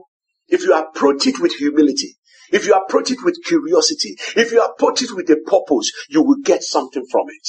If 0.48 0.62
you 0.62 0.74
approach 0.74 1.26
it 1.26 1.40
with 1.40 1.54
humility, 1.54 2.16
if 2.50 2.66
you 2.66 2.74
approach 2.74 3.10
it 3.10 3.18
with 3.24 3.38
curiosity, 3.44 4.16
if 4.36 4.52
you 4.52 4.62
approach 4.62 5.02
it 5.02 5.14
with 5.14 5.28
a 5.30 5.36
purpose, 5.36 5.90
you 6.08 6.22
will 6.22 6.38
get 6.44 6.62
something 6.62 7.04
from 7.10 7.26
it. 7.28 7.48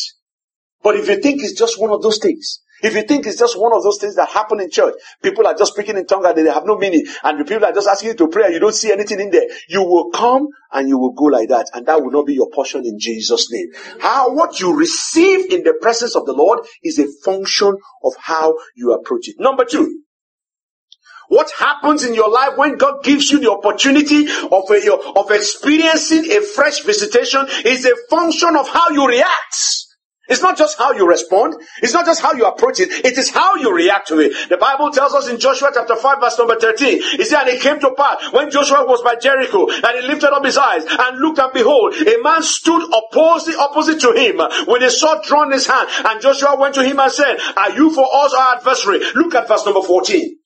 But 0.81 0.95
if 0.95 1.09
you 1.09 1.19
think 1.21 1.43
it's 1.43 1.57
just 1.57 1.79
one 1.79 1.91
of 1.91 2.01
those 2.01 2.19
things, 2.19 2.61
if 2.81 2.93
you 2.93 3.03
think 3.03 3.25
it's 3.25 3.39
just 3.39 3.59
one 3.59 3.73
of 3.73 3.83
those 3.83 3.97
things 3.99 4.15
that 4.15 4.29
happen 4.29 4.59
in 4.59 4.69
church, 4.69 4.95
people 5.21 5.47
are 5.47 5.55
just 5.55 5.73
speaking 5.73 5.97
in 5.97 6.05
tongues 6.05 6.25
and 6.25 6.37
they 6.37 6.51
have 6.51 6.65
no 6.65 6.77
meaning, 6.77 7.05
and 7.23 7.39
the 7.39 7.45
people 7.45 7.65
are 7.65 7.71
just 7.71 7.87
asking 7.87 8.09
you 8.09 8.15
to 8.15 8.27
pray 8.27 8.45
and 8.45 8.53
you 8.53 8.59
don't 8.59 8.75
see 8.75 8.91
anything 8.91 9.19
in 9.19 9.31
there, 9.31 9.47
you 9.69 9.81
will 9.81 10.09
come 10.11 10.47
and 10.71 10.89
you 10.89 10.97
will 10.97 11.13
go 11.13 11.25
like 11.25 11.49
that, 11.49 11.69
and 11.73 11.85
that 11.85 12.01
will 12.01 12.11
not 12.11 12.25
be 12.25 12.33
your 12.33 12.49
portion 12.49 12.85
in 12.85 12.99
Jesus' 12.99 13.51
name. 13.51 13.67
How, 13.99 14.33
what 14.33 14.59
you 14.59 14.75
receive 14.77 15.51
in 15.51 15.63
the 15.63 15.73
presence 15.81 16.15
of 16.15 16.25
the 16.25 16.33
Lord 16.33 16.59
is 16.83 16.99
a 16.99 17.07
function 17.23 17.77
of 18.03 18.13
how 18.19 18.55
you 18.75 18.93
approach 18.93 19.29
it. 19.29 19.35
Number 19.39 19.65
two, 19.65 20.01
what 21.27 21.49
happens 21.57 22.03
in 22.05 22.13
your 22.13 22.29
life 22.29 22.57
when 22.57 22.77
God 22.77 23.03
gives 23.03 23.31
you 23.31 23.39
the 23.39 23.51
opportunity 23.51 24.27
of, 24.27 24.69
a, 24.69 25.19
of 25.19 25.31
experiencing 25.31 26.31
a 26.31 26.41
fresh 26.41 26.83
visitation 26.83 27.45
is 27.65 27.85
a 27.85 27.95
function 28.09 28.55
of 28.55 28.69
how 28.69 28.89
you 28.89 29.07
react. 29.07 29.74
It's 30.27 30.41
not 30.41 30.57
just 30.57 30.77
how 30.77 30.91
you 30.93 31.07
respond. 31.07 31.55
It's 31.81 31.93
not 31.93 32.05
just 32.05 32.21
how 32.21 32.33
you 32.33 32.45
approach 32.45 32.79
it. 32.79 32.89
It 33.05 33.17
is 33.17 33.29
how 33.29 33.55
you 33.55 33.73
react 33.73 34.07
to 34.07 34.19
it. 34.19 34.49
The 34.49 34.57
Bible 34.57 34.91
tells 34.91 35.13
us 35.13 35.27
in 35.27 35.39
Joshua 35.39 35.69
chapter 35.73 35.95
5 35.95 36.19
verse 36.19 36.37
number 36.37 36.59
13. 36.59 36.99
It 37.19 37.27
said, 37.27 37.41
and 37.41 37.49
it 37.49 37.61
came 37.61 37.79
to 37.79 37.93
pass 37.95 38.31
when 38.31 38.49
Joshua 38.49 38.85
was 38.85 39.01
by 39.01 39.15
Jericho 39.15 39.67
and 39.69 40.01
he 40.01 40.07
lifted 40.07 40.33
up 40.33 40.43
his 40.43 40.57
eyes 40.57 40.83
and 40.87 41.19
looked 41.19 41.39
and 41.39 41.53
behold, 41.53 41.93
a 41.95 42.21
man 42.23 42.41
stood 42.41 42.81
opposite, 42.91 43.55
opposite 43.55 43.99
to 44.01 44.13
him 44.13 44.37
with 44.67 44.81
a 44.81 44.89
sword 44.89 45.23
drawn 45.23 45.47
in 45.47 45.53
his 45.53 45.67
hand. 45.67 45.87
And 46.05 46.21
Joshua 46.21 46.57
went 46.57 46.75
to 46.75 46.83
him 46.83 46.99
and 46.99 47.11
said, 47.11 47.37
are 47.55 47.71
you 47.71 47.93
for 47.93 48.07
us 48.11 48.33
our 48.33 48.55
adversary? 48.55 49.01
Look 49.15 49.35
at 49.35 49.47
verse 49.47 49.65
number 49.65 49.81
14. 49.81 50.37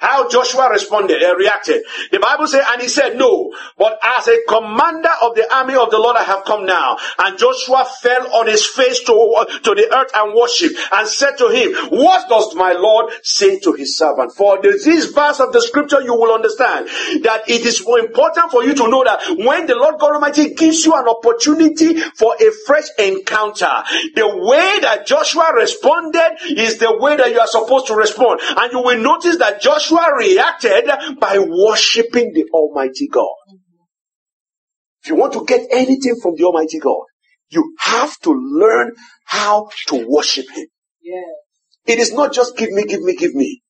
How 0.00 0.28
Joshua 0.28 0.70
responded 0.70 1.22
and 1.22 1.38
reacted. 1.38 1.82
The 2.10 2.18
Bible 2.18 2.46
said, 2.46 2.64
and 2.70 2.80
he 2.80 2.88
said, 2.88 3.16
no, 3.16 3.54
but 3.76 3.98
as 4.02 4.28
a 4.28 4.38
commander 4.48 5.10
of 5.22 5.34
the 5.34 5.46
army 5.54 5.74
of 5.74 5.90
the 5.90 5.98
Lord, 5.98 6.16
I 6.16 6.22
have 6.24 6.44
come 6.44 6.64
now. 6.64 6.96
And 7.18 7.38
Joshua 7.38 7.86
fell 8.00 8.34
on 8.36 8.46
his 8.46 8.66
face 8.66 9.00
to, 9.00 9.46
to 9.62 9.74
the 9.74 9.94
earth 9.94 10.10
and 10.14 10.34
worshiped 10.34 10.74
and 10.92 11.06
said 11.06 11.36
to 11.36 11.48
him, 11.48 11.74
what 11.90 12.28
does 12.30 12.54
my 12.54 12.72
Lord 12.72 13.12
say 13.22 13.58
to 13.60 13.74
his 13.74 13.98
servant? 13.98 14.32
For 14.32 14.60
this 14.62 15.12
verse 15.12 15.38
of 15.38 15.52
the 15.52 15.60
scripture, 15.60 16.00
you 16.00 16.14
will 16.14 16.34
understand 16.34 16.88
that 17.24 17.42
it 17.48 17.66
is 17.66 17.80
important 17.80 18.50
for 18.50 18.64
you 18.64 18.74
to 18.74 18.88
know 18.88 19.04
that 19.04 19.20
when 19.36 19.66
the 19.66 19.74
Lord 19.76 19.98
God 19.98 20.14
Almighty 20.14 20.54
gives 20.54 20.86
you 20.86 20.94
an 20.94 21.08
opportunity 21.08 22.00
for 22.16 22.34
a 22.40 22.50
fresh 22.66 22.88
encounter, 22.98 23.84
the 24.14 24.26
way 24.26 24.80
that 24.80 25.06
Joshua 25.06 25.52
responded 25.54 26.38
is 26.48 26.78
the 26.78 26.96
way 26.98 27.16
that 27.16 27.30
you 27.30 27.38
are 27.38 27.46
supposed 27.46 27.88
to 27.88 27.94
respond. 27.94 28.40
And 28.56 28.72
you 28.72 28.80
will 28.80 28.98
notice 28.98 29.36
that 29.38 29.60
Joshua 29.60 29.89
Joshua 29.90 30.16
reacted 30.16 30.88
by 31.18 31.38
worshiping 31.38 32.32
the 32.32 32.44
Almighty 32.52 33.08
God. 33.08 33.28
If 35.02 35.10
you 35.10 35.16
want 35.16 35.32
to 35.32 35.44
get 35.44 35.66
anything 35.70 36.16
from 36.22 36.36
the 36.36 36.44
Almighty 36.44 36.78
God, 36.78 37.02
you 37.48 37.74
have 37.80 38.16
to 38.20 38.30
learn 38.30 38.92
how 39.24 39.68
to 39.88 40.06
worship 40.08 40.46
Him. 40.50 40.66
It 41.86 41.98
is 41.98 42.12
not 42.12 42.32
just 42.32 42.56
give 42.56 42.70
me, 42.70 42.84
give 42.84 43.02
me, 43.02 43.16
give 43.16 43.34
me. 43.34 43.62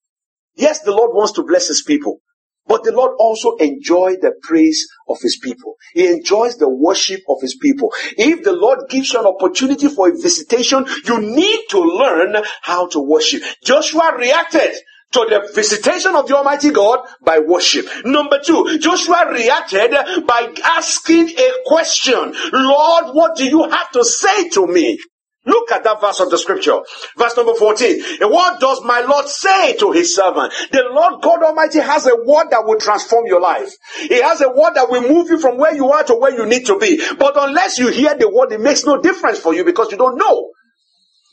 Yes, 0.56 0.80
the 0.80 0.90
Lord 0.90 1.12
wants 1.14 1.32
to 1.32 1.44
bless 1.44 1.68
His 1.68 1.82
people, 1.82 2.18
but 2.66 2.82
the 2.84 2.92
Lord 2.92 3.12
also 3.18 3.56
enjoys 3.56 4.18
the 4.18 4.32
praise 4.42 4.86
of 5.08 5.18
His 5.22 5.38
people. 5.42 5.76
He 5.94 6.06
enjoys 6.08 6.56
the 6.56 6.68
worship 6.68 7.20
of 7.28 7.40
His 7.40 7.56
people. 7.56 7.92
If 8.18 8.42
the 8.42 8.52
Lord 8.52 8.80
gives 8.90 9.12
you 9.12 9.20
an 9.20 9.26
opportunity 9.26 9.88
for 9.88 10.08
a 10.08 10.12
visitation, 10.12 10.84
you 11.06 11.20
need 11.20 11.60
to 11.70 11.80
learn 11.80 12.36
how 12.62 12.88
to 12.88 13.00
worship. 13.00 13.42
Joshua 13.64 14.16
reacted 14.18 14.74
to 15.12 15.26
the 15.28 15.50
visitation 15.54 16.14
of 16.14 16.28
the 16.28 16.36
Almighty 16.36 16.70
God 16.70 17.00
by 17.22 17.40
worship. 17.40 17.86
Number 18.04 18.40
two, 18.44 18.78
Joshua 18.78 19.30
reacted 19.30 19.92
by 20.26 20.52
asking 20.64 21.30
a 21.30 21.50
question. 21.66 22.34
Lord, 22.52 23.14
what 23.14 23.36
do 23.36 23.44
you 23.44 23.68
have 23.68 23.90
to 23.92 24.04
say 24.04 24.48
to 24.50 24.66
me? 24.66 24.98
Look 25.46 25.72
at 25.72 25.82
that 25.84 26.00
verse 26.02 26.20
of 26.20 26.30
the 26.30 26.36
scripture. 26.36 26.78
Verse 27.16 27.34
number 27.36 27.54
14. 27.54 28.02
What 28.30 28.60
does 28.60 28.84
my 28.84 29.00
Lord 29.00 29.26
say 29.26 29.74
to 29.78 29.90
his 29.90 30.14
servant? 30.14 30.52
The 30.70 30.84
Lord 30.92 31.22
God 31.22 31.42
Almighty 31.42 31.80
has 31.80 32.06
a 32.06 32.14
word 32.14 32.48
that 32.50 32.64
will 32.66 32.78
transform 32.78 33.26
your 33.26 33.40
life. 33.40 33.72
He 34.00 34.20
has 34.20 34.42
a 34.42 34.50
word 34.50 34.74
that 34.74 34.90
will 34.90 35.02
move 35.02 35.30
you 35.30 35.38
from 35.40 35.56
where 35.56 35.74
you 35.74 35.90
are 35.90 36.04
to 36.04 36.14
where 36.14 36.32
you 36.36 36.44
need 36.46 36.66
to 36.66 36.78
be. 36.78 37.00
But 37.18 37.34
unless 37.36 37.78
you 37.78 37.88
hear 37.88 38.14
the 38.14 38.28
word, 38.28 38.52
it 38.52 38.60
makes 38.60 38.84
no 38.84 39.00
difference 39.00 39.38
for 39.40 39.54
you 39.54 39.64
because 39.64 39.90
you 39.90 39.96
don't 39.98 40.18
know. 40.18 40.50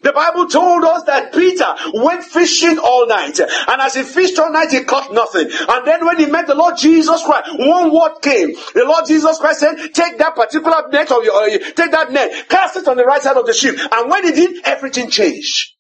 The 0.02 0.14
Bible 0.14 0.48
told 0.48 0.84
us 0.84 1.04
that 1.04 1.34
Peter 1.34 1.76
went 1.94 2.24
fishing 2.24 2.78
all 2.78 3.08
night. 3.08 3.40
And 3.40 3.82
as 3.82 3.96
he 3.96 4.04
fished 4.04 4.38
all 4.38 4.52
night, 4.52 4.72
he 4.72 4.84
caught 4.84 5.12
nothing. 5.12 5.50
And 5.52 5.88
then 5.88 6.06
when 6.06 6.18
he 6.20 6.28
met 6.28 6.48
the 6.48 6.56
Lord 6.56 6.78
Jesus 6.78 7.24
Christ, 7.24 7.50
one 7.58 7.92
word 7.92 8.20
came. 8.22 8.54
The 8.76 8.86
Lord 8.86 9.06
Jesus 9.08 9.40
Christ 9.40 9.62
said, 9.62 9.76
take 9.94 10.20
that 10.20 10.36
particular 10.36 10.88
net 10.90 11.12
of 11.12 11.24
your, 11.24 11.36
uh, 11.36 11.50
take 11.50 11.92
that 11.92 12.12
net, 12.12 12.48
cast 12.50 12.78
it 12.78 12.88
on 12.88 12.98
the 12.98 13.06
right 13.06 13.22
side 13.22 13.38
of 13.38 13.48
the 13.48 13.54
ship. 13.54 13.76
And 13.92 14.10
when 14.10 14.24
he 14.26 14.32
did, 14.34 14.66
everything 14.66 15.10
changed. 15.10 15.74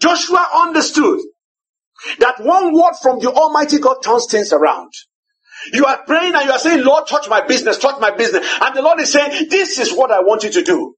Joshua 0.00 0.46
understood 0.54 1.20
that 2.20 2.40
one 2.40 2.74
word 2.74 2.94
from 3.02 3.20
the 3.20 3.32
Almighty 3.32 3.78
God 3.78 3.98
turns 4.04 4.26
things 4.30 4.52
around. 4.52 4.92
You 5.72 5.86
are 5.86 6.04
praying 6.06 6.34
and 6.34 6.44
you 6.46 6.52
are 6.52 6.58
saying, 6.58 6.84
Lord, 6.84 7.06
touch 7.08 7.28
my 7.30 7.46
business, 7.46 7.78
touch 7.78 8.00
my 8.00 8.12
business. 8.12 8.46
And 8.60 8.76
the 8.76 8.82
Lord 8.82 9.00
is 9.00 9.12
saying, 9.12 9.48
this 9.50 9.78
is 9.78 9.92
what 9.94 10.12
I 10.12 10.20
want 10.20 10.44
you 10.44 10.52
to 10.52 10.64
do. 10.64 10.95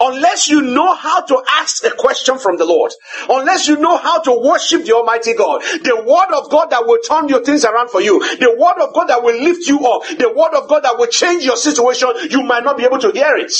Unless 0.00 0.48
you 0.48 0.62
know 0.62 0.94
how 0.94 1.22
to 1.22 1.42
ask 1.50 1.84
a 1.84 1.90
question 1.90 2.38
from 2.38 2.56
the 2.56 2.64
Lord, 2.64 2.92
unless 3.28 3.68
you 3.68 3.76
know 3.76 3.96
how 3.96 4.20
to 4.22 4.32
worship 4.32 4.84
the 4.84 4.94
Almighty 4.94 5.34
God, 5.34 5.62
the 5.62 5.96
Word 6.06 6.34
of 6.36 6.50
God 6.50 6.70
that 6.70 6.86
will 6.86 7.00
turn 7.02 7.28
your 7.28 7.44
things 7.44 7.64
around 7.64 7.90
for 7.90 8.00
you, 8.00 8.18
the 8.38 8.56
Word 8.58 8.82
of 8.82 8.94
God 8.94 9.08
that 9.08 9.22
will 9.22 9.38
lift 9.40 9.66
you 9.68 9.78
up, 9.86 10.02
the 10.18 10.32
Word 10.34 10.54
of 10.54 10.68
God 10.68 10.84
that 10.84 10.98
will 10.98 11.06
change 11.08 11.44
your 11.44 11.56
situation, 11.56 12.08
you 12.30 12.42
might 12.42 12.64
not 12.64 12.76
be 12.78 12.84
able 12.84 12.98
to 12.98 13.10
hear 13.12 13.36
it. 13.36 13.52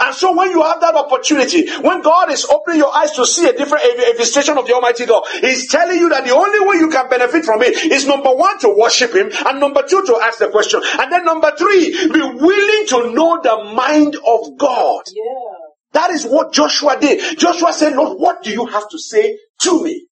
And 0.00 0.14
so 0.14 0.36
when 0.36 0.50
you 0.50 0.62
have 0.62 0.80
that 0.80 0.94
opportunity, 0.96 1.70
when 1.80 2.02
God 2.02 2.30
is 2.30 2.44
opening 2.44 2.80
your 2.80 2.94
eyes 2.94 3.12
to 3.12 3.24
see 3.24 3.48
a 3.48 3.56
different 3.56 3.84
visitation 4.16 4.58
of 4.58 4.66
the 4.66 4.74
Almighty 4.74 5.06
God, 5.06 5.24
He's 5.40 5.68
telling 5.68 5.98
you 5.98 6.08
that 6.08 6.24
the 6.24 6.34
only 6.34 6.60
way 6.66 6.76
you 6.76 6.90
can 6.90 7.08
benefit 7.08 7.44
from 7.44 7.62
it 7.62 7.76
is 7.92 8.06
number 8.06 8.34
one, 8.34 8.58
to 8.60 8.74
worship 8.76 9.14
Him, 9.14 9.30
and 9.46 9.60
number 9.60 9.82
two, 9.88 10.04
to 10.04 10.18
ask 10.22 10.38
the 10.38 10.48
question. 10.48 10.80
And 10.98 11.12
then 11.12 11.24
number 11.24 11.52
three, 11.56 11.90
be 12.12 12.20
willing 12.20 12.86
to 12.88 13.14
know 13.14 13.40
the 13.42 13.72
mind 13.72 14.16
of 14.16 14.58
God. 14.58 15.04
Yeah. 15.12 15.22
That 15.92 16.10
is 16.10 16.26
what 16.26 16.52
Joshua 16.52 16.98
did. 17.00 17.38
Joshua 17.38 17.72
said, 17.72 17.94
Lord, 17.94 18.18
what 18.18 18.42
do 18.42 18.50
you 18.50 18.66
have 18.66 18.88
to 18.90 18.98
say 18.98 19.38
to 19.60 19.82
me? 19.84 20.08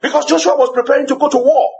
Because 0.00 0.26
Joshua 0.26 0.56
was 0.56 0.70
preparing 0.72 1.08
to 1.08 1.16
go 1.16 1.28
to 1.28 1.38
war. 1.38 1.70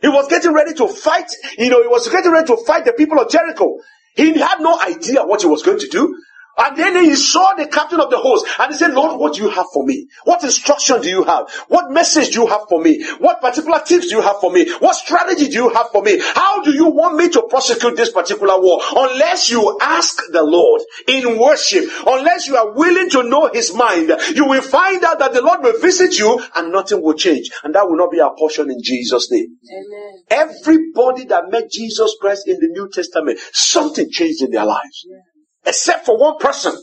He 0.00 0.08
was 0.08 0.28
getting 0.28 0.52
ready 0.52 0.74
to 0.74 0.86
fight, 0.86 1.30
you 1.58 1.70
know, 1.70 1.82
he 1.82 1.88
was 1.88 2.08
getting 2.08 2.30
ready 2.30 2.46
to 2.46 2.56
fight 2.64 2.84
the 2.84 2.92
people 2.92 3.18
of 3.18 3.28
Jericho. 3.28 3.78
He 4.14 4.38
had 4.38 4.60
no 4.60 4.80
idea 4.80 5.24
what 5.24 5.42
he 5.42 5.48
was 5.48 5.62
going 5.62 5.80
to 5.80 5.88
do. 5.88 6.16
And 6.58 6.76
then 6.76 7.04
he 7.04 7.14
saw 7.14 7.54
the 7.54 7.66
captain 7.66 8.00
of 8.00 8.10
the 8.10 8.18
host 8.18 8.46
and 8.58 8.72
he 8.72 8.78
said, 8.78 8.92
Lord, 8.92 9.18
what 9.20 9.34
do 9.34 9.42
you 9.42 9.50
have 9.50 9.66
for 9.72 9.86
me? 9.86 10.08
What 10.24 10.42
instruction 10.42 11.00
do 11.00 11.08
you 11.08 11.22
have? 11.24 11.50
What 11.68 11.90
message 11.92 12.34
do 12.34 12.42
you 12.42 12.46
have 12.48 12.62
for 12.68 12.82
me? 12.82 13.04
What 13.18 13.40
particular 13.40 13.80
tips 13.80 14.08
do 14.08 14.16
you 14.16 14.22
have 14.22 14.40
for 14.40 14.52
me? 14.52 14.70
What 14.78 14.96
strategy 14.96 15.46
do 15.46 15.54
you 15.54 15.68
have 15.70 15.90
for 15.90 16.02
me? 16.02 16.20
How 16.20 16.62
do 16.62 16.72
you 16.72 16.86
want 16.86 17.16
me 17.16 17.28
to 17.30 17.42
prosecute 17.48 17.96
this 17.96 18.10
particular 18.10 18.60
war? 18.60 18.80
Unless 18.96 19.50
you 19.50 19.78
ask 19.80 20.20
the 20.32 20.42
Lord 20.42 20.82
in 21.06 21.38
worship, 21.38 21.84
unless 22.06 22.48
you 22.48 22.56
are 22.56 22.72
willing 22.72 23.08
to 23.10 23.22
know 23.22 23.50
his 23.52 23.72
mind, 23.74 24.12
you 24.34 24.46
will 24.46 24.62
find 24.62 25.04
out 25.04 25.20
that 25.20 25.32
the 25.32 25.42
Lord 25.42 25.62
will 25.62 25.78
visit 25.80 26.18
you 26.18 26.42
and 26.56 26.72
nothing 26.72 27.02
will 27.02 27.14
change. 27.14 27.50
And 27.62 27.74
that 27.74 27.88
will 27.88 27.96
not 27.96 28.10
be 28.10 28.20
our 28.20 28.34
portion 28.36 28.70
in 28.70 28.82
Jesus' 28.82 29.30
name. 29.30 29.46
Amen. 29.70 30.24
Everybody 30.30 31.26
that 31.26 31.50
met 31.50 31.70
Jesus 31.70 32.16
Christ 32.20 32.48
in 32.48 32.58
the 32.58 32.68
New 32.68 32.88
Testament, 32.92 33.38
something 33.52 34.10
changed 34.10 34.42
in 34.42 34.50
their 34.50 34.66
lives. 34.66 35.06
Yeah 35.06 35.27
except 35.68 36.06
for 36.06 36.18
one 36.18 36.38
person 36.38 36.74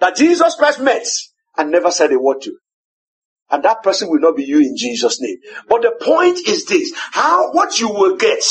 that 0.00 0.16
Jesus 0.16 0.56
Christ 0.56 0.80
met 0.80 1.06
and 1.56 1.70
never 1.70 1.90
said 1.90 2.12
a 2.12 2.18
word 2.18 2.42
to. 2.42 2.56
And 3.50 3.64
that 3.64 3.82
person 3.82 4.08
will 4.10 4.20
not 4.20 4.36
be 4.36 4.44
you 4.44 4.58
in 4.58 4.76
Jesus' 4.76 5.20
name. 5.20 5.38
But 5.68 5.82
the 5.82 5.92
point 6.00 6.38
is 6.46 6.66
this, 6.66 6.92
how, 6.96 7.52
what 7.52 7.80
you 7.80 7.88
will 7.88 8.16
get, 8.16 8.44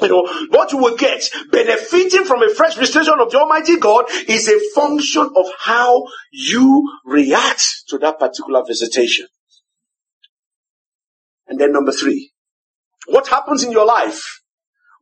you 0.00 0.08
know, 0.08 0.26
what 0.50 0.72
you 0.72 0.78
will 0.78 0.96
get 0.96 1.28
benefiting 1.50 2.24
from 2.24 2.42
a 2.42 2.54
fresh 2.54 2.76
visitation 2.76 3.14
of 3.20 3.30
the 3.30 3.38
Almighty 3.38 3.78
God 3.78 4.04
is 4.26 4.48
a 4.48 4.60
function 4.74 5.30
of 5.34 5.46
how 5.58 6.06
you 6.30 6.98
react 7.04 7.64
to 7.88 7.98
that 7.98 8.18
particular 8.18 8.62
visitation. 8.66 9.26
And 11.46 11.58
then 11.58 11.72
number 11.72 11.92
three, 11.92 12.32
what 13.06 13.28
happens 13.28 13.64
in 13.64 13.72
your 13.72 13.86
life 13.86 14.42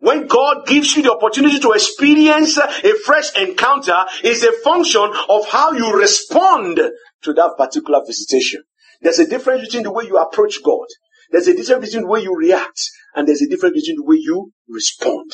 when 0.00 0.26
God 0.26 0.66
gives 0.66 0.96
you 0.96 1.02
the 1.02 1.12
opportunity 1.12 1.58
to 1.60 1.72
experience 1.72 2.58
a 2.58 2.94
fresh 3.04 3.34
encounter 3.36 4.04
is 4.22 4.42
a 4.44 4.52
function 4.62 5.10
of 5.28 5.48
how 5.48 5.72
you 5.72 5.96
respond 5.96 6.76
to 7.22 7.32
that 7.32 7.54
particular 7.56 8.00
visitation. 8.06 8.62
There's 9.00 9.18
a 9.18 9.26
difference 9.26 9.62
between 9.62 9.84
the 9.84 9.92
way 9.92 10.04
you 10.04 10.18
approach 10.18 10.62
God. 10.62 10.86
There's 11.30 11.48
a 11.48 11.56
difference 11.56 11.86
between 11.86 12.02
the 12.02 12.08
way 12.08 12.20
you 12.20 12.34
react 12.36 12.80
and 13.14 13.26
there's 13.26 13.42
a 13.42 13.48
difference 13.48 13.74
between 13.74 13.96
the 13.96 14.04
way 14.04 14.16
you 14.16 14.52
respond. 14.68 15.32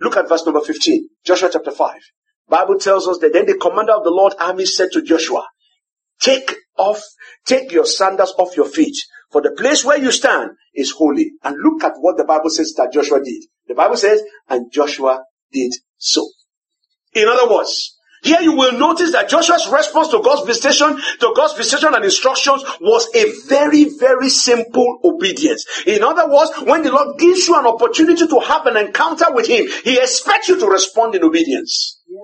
Look 0.00 0.16
at 0.16 0.28
verse 0.28 0.44
number 0.44 0.60
15, 0.60 1.08
Joshua 1.24 1.50
chapter 1.52 1.70
5. 1.70 2.00
Bible 2.48 2.78
tells 2.78 3.06
us 3.08 3.18
that 3.18 3.32
then 3.32 3.46
the 3.46 3.56
commander 3.56 3.92
of 3.92 4.04
the 4.04 4.10
Lord 4.10 4.34
army 4.38 4.66
said 4.66 4.90
to 4.92 5.02
Joshua, 5.02 5.46
take 6.22 6.54
off, 6.78 7.02
take 7.44 7.72
your 7.72 7.84
sandals 7.84 8.34
off 8.38 8.56
your 8.56 8.66
feet 8.66 8.96
for 9.30 9.42
the 9.42 9.50
place 9.52 9.84
where 9.84 9.98
you 9.98 10.12
stand 10.12 10.50
is 10.74 10.92
holy. 10.92 11.32
And 11.42 11.56
look 11.62 11.82
at 11.84 11.94
what 11.98 12.16
the 12.16 12.24
Bible 12.24 12.50
says 12.50 12.74
that 12.76 12.92
Joshua 12.92 13.22
did. 13.22 13.42
The 13.68 13.74
Bible 13.74 13.96
says, 13.96 14.22
and 14.48 14.72
Joshua 14.72 15.24
did 15.52 15.72
so. 15.96 16.26
In 17.14 17.28
other 17.28 17.52
words, 17.52 17.96
here 18.22 18.40
you 18.40 18.52
will 18.52 18.78
notice 18.78 19.12
that 19.12 19.28
Joshua's 19.28 19.68
response 19.68 20.08
to 20.08 20.22
God's 20.22 20.46
visitation, 20.46 20.96
to 20.96 21.32
God's 21.34 21.54
visitation 21.54 21.92
and 21.92 22.04
instructions 22.04 22.62
was 22.80 23.08
a 23.14 23.32
very, 23.48 23.90
very 23.98 24.28
simple 24.28 25.00
obedience. 25.02 25.66
In 25.86 26.04
other 26.04 26.28
words, 26.30 26.52
when 26.62 26.82
the 26.82 26.92
Lord 26.92 27.18
gives 27.18 27.48
you 27.48 27.58
an 27.58 27.66
opportunity 27.66 28.26
to 28.26 28.38
have 28.40 28.66
an 28.66 28.76
encounter 28.76 29.26
with 29.30 29.48
Him, 29.48 29.66
He 29.82 29.98
expects 29.98 30.48
you 30.48 30.58
to 30.60 30.66
respond 30.66 31.16
in 31.16 31.24
obedience. 31.24 32.00
Yeah. 32.06 32.18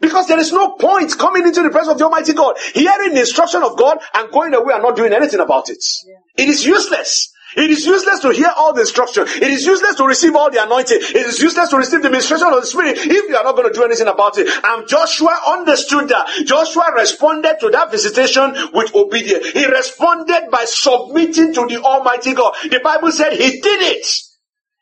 Because 0.00 0.28
there 0.28 0.38
is 0.38 0.52
no 0.52 0.72
point 0.72 1.16
coming 1.18 1.46
into 1.46 1.62
the 1.62 1.70
presence 1.70 1.92
of 1.92 1.98
the 1.98 2.04
Almighty 2.04 2.32
God, 2.32 2.56
hearing 2.72 3.14
the 3.14 3.20
instruction 3.20 3.62
of 3.62 3.76
God 3.76 3.98
and 4.14 4.30
going 4.30 4.54
away 4.54 4.74
and 4.74 4.82
not 4.82 4.96
doing 4.96 5.12
anything 5.12 5.40
about 5.40 5.68
it. 5.70 5.84
Yeah. 6.06 6.44
It 6.44 6.48
is 6.48 6.64
useless. 6.64 7.32
It 7.56 7.70
is 7.70 7.86
useless 7.86 8.20
to 8.20 8.30
hear 8.30 8.52
all 8.56 8.74
the 8.74 8.82
instruction. 8.82 9.24
It 9.26 9.50
is 9.50 9.64
useless 9.64 9.96
to 9.96 10.04
receive 10.04 10.36
all 10.36 10.50
the 10.50 10.62
anointing. 10.62 10.98
It 11.00 11.26
is 11.26 11.40
useless 11.40 11.70
to 11.70 11.78
receive 11.78 12.02
the 12.02 12.10
ministration 12.10 12.46
of 12.46 12.60
the 12.60 12.66
Spirit 12.66 12.98
if 12.98 13.28
you 13.28 13.36
are 13.36 13.42
not 13.42 13.56
going 13.56 13.72
to 13.72 13.74
do 13.74 13.84
anything 13.84 14.06
about 14.06 14.36
it. 14.36 14.46
And 14.62 14.86
Joshua 14.86 15.34
understood 15.48 16.10
that. 16.10 16.28
Joshua 16.44 16.92
responded 16.94 17.56
to 17.60 17.70
that 17.70 17.90
visitation 17.90 18.54
with 18.74 18.94
obedience. 18.94 19.48
He 19.48 19.66
responded 19.66 20.50
by 20.52 20.66
submitting 20.66 21.54
to 21.54 21.66
the 21.66 21.80
Almighty 21.82 22.34
God. 22.34 22.54
The 22.70 22.80
Bible 22.84 23.10
said 23.12 23.32
he 23.32 23.60
did 23.60 23.96
it. 23.96 24.06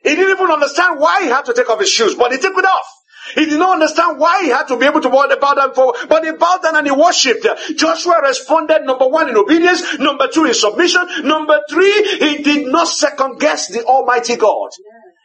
He 0.03 0.17
didn't 0.17 0.37
even 0.37 0.51
understand 0.51 0.99
why 0.99 1.23
he 1.23 1.29
had 1.29 1.45
to 1.47 1.55
take 1.55 1.71
off 1.71 1.81
his 1.81 1.91
shoes, 1.91 2.17
but 2.17 2.33
he 2.33 2.39
took 2.39 2.59
it 2.59 2.65
off. 2.65 2.96
He 3.35 3.47
did 3.47 3.59
not 3.59 3.75
understand 3.75 4.19
why 4.19 4.43
he 4.43 4.49
had 4.49 4.69
to 4.69 4.77
be 4.77 4.87
able 4.87 5.01
to 5.01 5.11
bow 5.11 5.27
down 5.27 5.75
for, 5.75 5.95
but 6.09 6.25
he 6.25 6.33
bowed 6.33 6.63
down 6.63 6.77
and 6.77 6.87
he 6.87 6.93
worshipped. 6.93 7.47
Joshua 7.77 8.21
responded 8.23 8.85
number 8.85 9.09
one 9.09 9.29
in 9.29 9.37
obedience, 9.37 9.99
number 9.99 10.29
two 10.29 10.45
in 10.45 10.55
submission, 10.55 11.07
number 11.25 11.61
three, 11.71 11.93
he 12.19 12.43
did 12.43 12.67
not 12.69 12.89
second 12.89 13.39
guess 13.39 13.69
the 13.69 13.85
Almighty 13.85 14.37
God. 14.37 14.71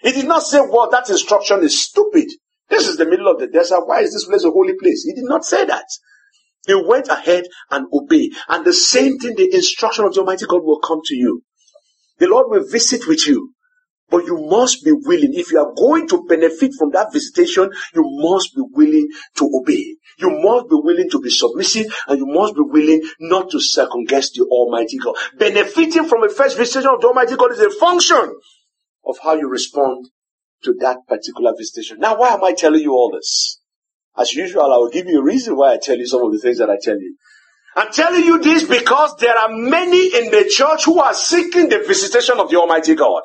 He 0.01 0.11
did 0.11 0.27
not 0.27 0.43
say, 0.43 0.59
well, 0.61 0.89
that 0.89 1.09
instruction 1.09 1.63
is 1.63 1.85
stupid. 1.85 2.29
This 2.69 2.87
is 2.87 2.97
the 2.97 3.05
middle 3.05 3.27
of 3.27 3.39
the 3.39 3.47
desert. 3.47 3.85
Why 3.85 4.01
is 4.01 4.13
this 4.13 4.25
place 4.25 4.43
a 4.43 4.51
holy 4.51 4.73
place? 4.81 5.03
He 5.03 5.13
did 5.13 5.25
not 5.25 5.45
say 5.45 5.65
that. 5.65 5.85
He 6.65 6.75
went 6.75 7.07
ahead 7.07 7.45
and 7.69 7.87
obeyed. 7.93 8.33
And 8.47 8.65
the 8.65 8.73
same 8.73 9.17
thing, 9.17 9.35
the 9.35 9.53
instruction 9.53 10.05
of 10.05 10.13
the 10.13 10.21
Almighty 10.21 10.45
God 10.47 10.63
will 10.63 10.79
come 10.79 11.01
to 11.05 11.15
you. 11.15 11.43
The 12.19 12.27
Lord 12.27 12.47
will 12.49 12.67
visit 12.67 13.07
with 13.07 13.27
you. 13.27 13.53
But 14.11 14.25
you 14.25 14.37
must 14.49 14.83
be 14.83 14.91
willing. 14.91 15.33
If 15.33 15.51
you 15.51 15.59
are 15.59 15.73
going 15.73 16.07
to 16.09 16.23
benefit 16.27 16.73
from 16.77 16.91
that 16.91 17.13
visitation, 17.13 17.71
you 17.95 18.03
must 18.05 18.53
be 18.53 18.61
willing 18.73 19.07
to 19.37 19.49
obey. 19.55 19.95
You 20.19 20.29
must 20.29 20.69
be 20.69 20.75
willing 20.75 21.09
to 21.09 21.19
be 21.21 21.29
submissive 21.29 21.87
and 22.07 22.19
you 22.19 22.25
must 22.27 22.53
be 22.53 22.61
willing 22.61 23.01
not 23.21 23.49
to 23.51 23.61
second 23.61 24.09
guess 24.09 24.29
the 24.31 24.43
Almighty 24.43 24.97
God. 24.97 25.15
Benefiting 25.39 26.05
from 26.05 26.23
a 26.23 26.29
first 26.29 26.57
visitation 26.57 26.89
of 26.93 27.01
the 27.01 27.07
Almighty 27.07 27.37
God 27.37 27.53
is 27.53 27.59
a 27.59 27.69
function 27.71 28.35
of 29.05 29.17
how 29.23 29.35
you 29.35 29.47
respond 29.47 30.09
to 30.63 30.73
that 30.81 30.97
particular 31.07 31.53
visitation. 31.57 31.97
Now, 31.99 32.19
why 32.19 32.33
am 32.33 32.43
I 32.43 32.53
telling 32.53 32.81
you 32.81 32.91
all 32.91 33.11
this? 33.11 33.59
As 34.17 34.33
usual, 34.33 34.73
I 34.73 34.77
will 34.77 34.89
give 34.89 35.07
you 35.07 35.21
a 35.21 35.23
reason 35.23 35.55
why 35.55 35.73
I 35.73 35.77
tell 35.81 35.97
you 35.97 36.05
some 36.05 36.23
of 36.23 36.33
the 36.33 36.39
things 36.39 36.57
that 36.57 36.69
I 36.69 36.77
tell 36.79 36.99
you. 36.99 37.15
I'm 37.73 37.91
telling 37.93 38.25
you 38.25 38.39
this 38.39 38.63
because 38.67 39.15
there 39.17 39.37
are 39.37 39.49
many 39.49 40.07
in 40.07 40.29
the 40.29 40.45
church 40.49 40.83
who 40.83 40.99
are 40.99 41.13
seeking 41.13 41.69
the 41.69 41.79
visitation 41.79 42.37
of 42.37 42.49
the 42.49 42.57
Almighty 42.57 42.95
God. 42.95 43.21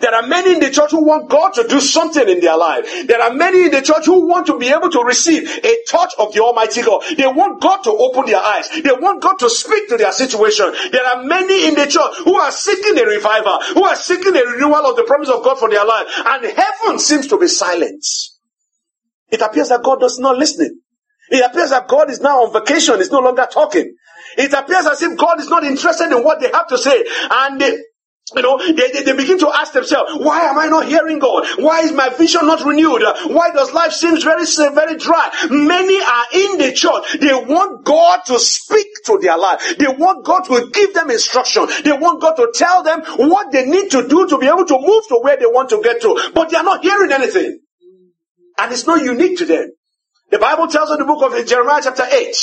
There 0.00 0.14
are 0.14 0.24
many 0.24 0.54
in 0.54 0.60
the 0.60 0.70
church 0.70 0.92
who 0.92 1.04
want 1.04 1.28
God 1.28 1.54
to 1.54 1.66
do 1.66 1.80
something 1.80 2.28
in 2.28 2.38
their 2.40 2.56
life. 2.56 3.08
There 3.08 3.20
are 3.20 3.34
many 3.34 3.64
in 3.64 3.70
the 3.72 3.82
church 3.82 4.06
who 4.06 4.28
want 4.28 4.46
to 4.46 4.58
be 4.58 4.68
able 4.68 4.88
to 4.90 5.02
receive 5.02 5.48
a 5.48 5.76
touch 5.88 6.14
of 6.16 6.32
the 6.32 6.40
Almighty 6.40 6.82
God. 6.82 7.02
They 7.16 7.26
want 7.26 7.60
God 7.60 7.82
to 7.82 7.90
open 7.90 8.26
their 8.26 8.42
eyes. 8.42 8.70
They 8.70 8.92
want 8.92 9.20
God 9.20 9.40
to 9.40 9.50
speak 9.50 9.88
to 9.88 9.96
their 9.96 10.12
situation. 10.12 10.72
There 10.92 11.04
are 11.04 11.24
many 11.24 11.66
in 11.66 11.74
the 11.74 11.86
church 11.86 12.14
who 12.24 12.36
are 12.36 12.52
seeking 12.52 12.96
a 12.98 13.04
revival, 13.04 13.58
who 13.74 13.84
are 13.84 13.96
seeking 13.96 14.36
a 14.36 14.44
renewal 14.44 14.86
of 14.86 14.96
the 14.96 15.04
promise 15.04 15.28
of 15.28 15.42
God 15.42 15.58
for 15.58 15.68
their 15.68 15.84
life. 15.84 16.06
And 16.24 16.44
heaven 16.44 17.00
seems 17.00 17.26
to 17.28 17.38
be 17.38 17.48
silent. 17.48 18.04
It 19.28 19.40
appears 19.40 19.70
that 19.70 19.82
God 19.82 19.98
does 19.98 20.20
not 20.20 20.38
listening. 20.38 20.81
It 21.32 21.44
appears 21.44 21.70
that 21.70 21.88
God 21.88 22.10
is 22.10 22.20
now 22.20 22.44
on 22.44 22.52
vacation. 22.52 22.96
He's 22.98 23.10
no 23.10 23.20
longer 23.20 23.48
talking. 23.50 23.96
It 24.36 24.52
appears 24.52 24.86
as 24.86 25.00
if 25.02 25.16
God 25.18 25.40
is 25.40 25.48
not 25.48 25.64
interested 25.64 26.12
in 26.12 26.22
what 26.22 26.40
they 26.40 26.50
have 26.52 26.68
to 26.68 26.76
say. 26.76 27.04
And 27.30 27.58
they, 27.58 27.70
you 28.36 28.42
know, 28.42 28.58
they, 28.58 28.92
they, 28.92 29.02
they, 29.02 29.16
begin 29.16 29.38
to 29.38 29.48
ask 29.48 29.72
themselves, 29.72 30.12
why 30.14 30.42
am 30.42 30.58
I 30.58 30.68
not 30.68 30.86
hearing 30.86 31.18
God? 31.18 31.46
Why 31.56 31.80
is 31.80 31.92
my 31.92 32.10
vision 32.10 32.46
not 32.46 32.64
renewed? 32.64 33.02
Why 33.26 33.50
does 33.50 33.72
life 33.72 33.92
seem 33.92 34.20
very, 34.20 34.44
very 34.74 34.96
dry? 34.96 35.30
Many 35.50 36.00
are 36.00 36.26
in 36.34 36.58
the 36.58 36.72
church. 36.74 37.18
They 37.18 37.32
want 37.32 37.84
God 37.84 38.20
to 38.26 38.38
speak 38.38 38.86
to 39.06 39.18
their 39.20 39.38
life. 39.38 39.76
They 39.78 39.88
want 39.88 40.24
God 40.26 40.44
to 40.44 40.70
give 40.70 40.92
them 40.92 41.10
instruction. 41.10 41.66
They 41.82 41.92
want 41.92 42.20
God 42.20 42.34
to 42.34 42.52
tell 42.54 42.82
them 42.82 43.02
what 43.16 43.52
they 43.52 43.66
need 43.66 43.90
to 43.90 44.06
do 44.06 44.26
to 44.28 44.38
be 44.38 44.48
able 44.48 44.66
to 44.66 44.78
move 44.78 45.04
to 45.08 45.18
where 45.22 45.38
they 45.38 45.46
want 45.46 45.70
to 45.70 45.80
get 45.82 46.02
to. 46.02 46.30
But 46.34 46.50
they 46.50 46.58
are 46.58 46.64
not 46.64 46.82
hearing 46.82 47.12
anything. 47.12 47.58
And 48.58 48.72
it's 48.72 48.86
not 48.86 49.02
unique 49.02 49.38
to 49.38 49.46
them. 49.46 49.72
The 50.32 50.38
Bible 50.38 50.66
tells 50.66 50.88
us 50.88 50.98
in 50.98 51.06
the 51.06 51.12
book 51.12 51.22
of 51.22 51.46
Jeremiah 51.46 51.82
chapter 51.84 52.04
8, 52.10 52.34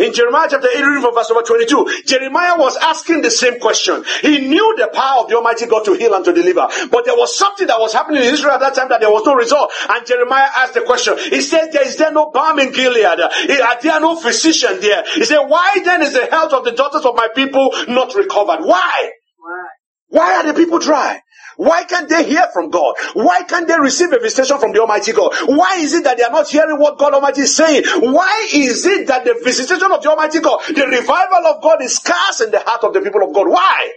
in 0.00 0.12
Jeremiah 0.12 0.48
chapter 0.50 0.66
8, 0.66 0.82
reading 0.82 1.00
from 1.00 1.14
verse 1.14 1.30
number 1.30 1.46
22, 1.46 2.02
Jeremiah 2.04 2.58
was 2.58 2.76
asking 2.76 3.22
the 3.22 3.30
same 3.30 3.60
question. 3.60 4.02
He 4.20 4.48
knew 4.48 4.74
the 4.76 4.90
power 4.92 5.22
of 5.22 5.28
the 5.28 5.36
Almighty 5.36 5.66
God 5.66 5.84
to 5.84 5.94
heal 5.94 6.12
and 6.12 6.24
to 6.24 6.32
deliver. 6.32 6.66
But 6.90 7.04
there 7.04 7.14
was 7.14 7.38
something 7.38 7.68
that 7.68 7.78
was 7.78 7.92
happening 7.92 8.24
in 8.24 8.34
Israel 8.34 8.54
at 8.54 8.60
that 8.60 8.74
time 8.74 8.88
that 8.88 9.00
there 9.00 9.12
was 9.12 9.24
no 9.24 9.36
result. 9.36 9.70
And 9.88 10.04
Jeremiah 10.04 10.48
asked 10.56 10.74
the 10.74 10.80
question. 10.80 11.16
He 11.18 11.40
said, 11.40 11.70
there 11.70 11.86
is 11.86 11.96
there 11.96 12.10
no 12.10 12.32
balm 12.32 12.58
in 12.58 12.72
Gilead? 12.72 13.20
Eh, 13.20 13.62
are 13.62 13.80
there 13.80 14.00
no 14.00 14.16
physician 14.16 14.80
there? 14.80 15.04
He 15.14 15.24
said, 15.24 15.44
why 15.46 15.78
then 15.84 16.02
is 16.02 16.14
the 16.14 16.26
health 16.26 16.52
of 16.52 16.64
the 16.64 16.72
daughters 16.72 17.04
of 17.04 17.14
my 17.14 17.28
people 17.32 17.70
not 17.86 18.12
recovered? 18.16 18.66
Why? 18.66 19.10
Why? 19.38 19.68
Why 20.08 20.34
are 20.36 20.46
the 20.46 20.54
people 20.54 20.80
dry? 20.80 21.20
Why 21.56 21.84
can't 21.84 22.08
they 22.08 22.28
hear 22.28 22.46
from 22.52 22.70
God? 22.70 22.94
Why 23.14 23.42
can't 23.42 23.66
they 23.66 23.78
receive 23.78 24.12
a 24.12 24.18
visitation 24.18 24.58
from 24.58 24.72
the 24.72 24.80
Almighty 24.80 25.12
God? 25.12 25.32
Why 25.46 25.76
is 25.78 25.94
it 25.94 26.04
that 26.04 26.18
they 26.18 26.22
are 26.22 26.30
not 26.30 26.48
hearing 26.48 26.78
what 26.78 26.98
God 26.98 27.14
Almighty 27.14 27.42
is 27.42 27.56
saying? 27.56 27.84
Why 28.00 28.48
is 28.52 28.84
it 28.86 29.08
that 29.08 29.24
the 29.24 29.40
visitation 29.42 29.90
of 29.90 30.02
the 30.02 30.10
Almighty 30.10 30.40
God, 30.40 30.60
the 30.68 30.86
revival 30.86 31.46
of 31.46 31.62
God 31.62 31.82
is 31.82 31.96
scarce 31.96 32.42
in 32.42 32.50
the 32.50 32.60
heart 32.60 32.84
of 32.84 32.92
the 32.92 33.00
people 33.00 33.22
of 33.26 33.34
God? 33.34 33.48
Why? 33.48 33.92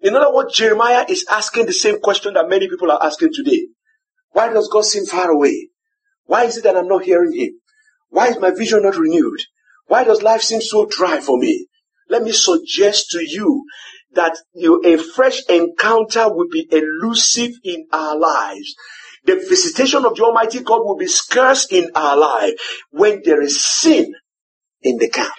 In 0.00 0.14
other 0.14 0.32
words, 0.32 0.56
Jeremiah 0.56 1.06
is 1.08 1.26
asking 1.30 1.66
the 1.66 1.72
same 1.72 2.00
question 2.00 2.34
that 2.34 2.48
many 2.48 2.68
people 2.68 2.90
are 2.90 3.02
asking 3.02 3.30
today. 3.32 3.66
Why 4.32 4.52
does 4.52 4.68
God 4.68 4.84
seem 4.84 5.06
far 5.06 5.30
away? 5.30 5.70
Why 6.26 6.44
is 6.44 6.56
it 6.56 6.64
that 6.64 6.76
I'm 6.76 6.88
not 6.88 7.04
hearing 7.04 7.32
Him? 7.32 7.60
Why 8.10 8.28
is 8.28 8.38
my 8.38 8.50
vision 8.50 8.82
not 8.82 8.96
renewed? 8.96 9.40
Why 9.86 10.04
does 10.04 10.22
life 10.22 10.42
seem 10.42 10.60
so 10.60 10.86
dry 10.86 11.20
for 11.20 11.38
me? 11.38 11.68
Let 12.08 12.22
me 12.22 12.32
suggest 12.32 13.10
to 13.10 13.24
you 13.26 13.64
that 14.14 14.36
you, 14.54 14.82
a 14.84 14.96
fresh 14.96 15.44
encounter 15.48 16.32
will 16.32 16.48
be 16.50 16.66
elusive 16.70 17.52
in 17.64 17.86
our 17.92 18.18
lives. 18.18 18.74
The 19.24 19.36
visitation 19.36 20.04
of 20.04 20.16
the 20.16 20.24
Almighty 20.24 20.60
God 20.60 20.80
will 20.84 20.96
be 20.96 21.06
scarce 21.06 21.66
in 21.70 21.90
our 21.94 22.16
life 22.16 22.54
when 22.90 23.22
there 23.24 23.42
is 23.42 23.64
sin 23.64 24.14
in 24.82 24.98
the 24.98 25.08
camp. 25.08 25.32